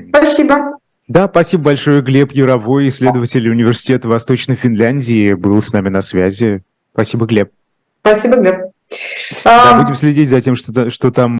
Спасибо. 0.08 0.78
Да, 1.08 1.28
спасибо 1.28 1.64
большое, 1.64 2.02
Глеб 2.02 2.32
Юровой, 2.32 2.88
исследователь 2.88 3.48
Университета 3.48 4.06
Восточной 4.08 4.54
Финляндии, 4.54 5.34
был 5.34 5.60
с 5.60 5.72
нами 5.72 5.88
на 5.88 6.02
связи. 6.02 6.62
Спасибо, 6.92 7.26
Глеб. 7.26 7.50
Спасибо, 8.02 8.36
Глеб. 8.36 8.70
Да, 9.44 9.80
будем 9.80 9.94
следить 9.94 10.28
за 10.28 10.40
тем, 10.40 10.56
что, 10.56 10.90
что 10.90 11.10
там 11.10 11.28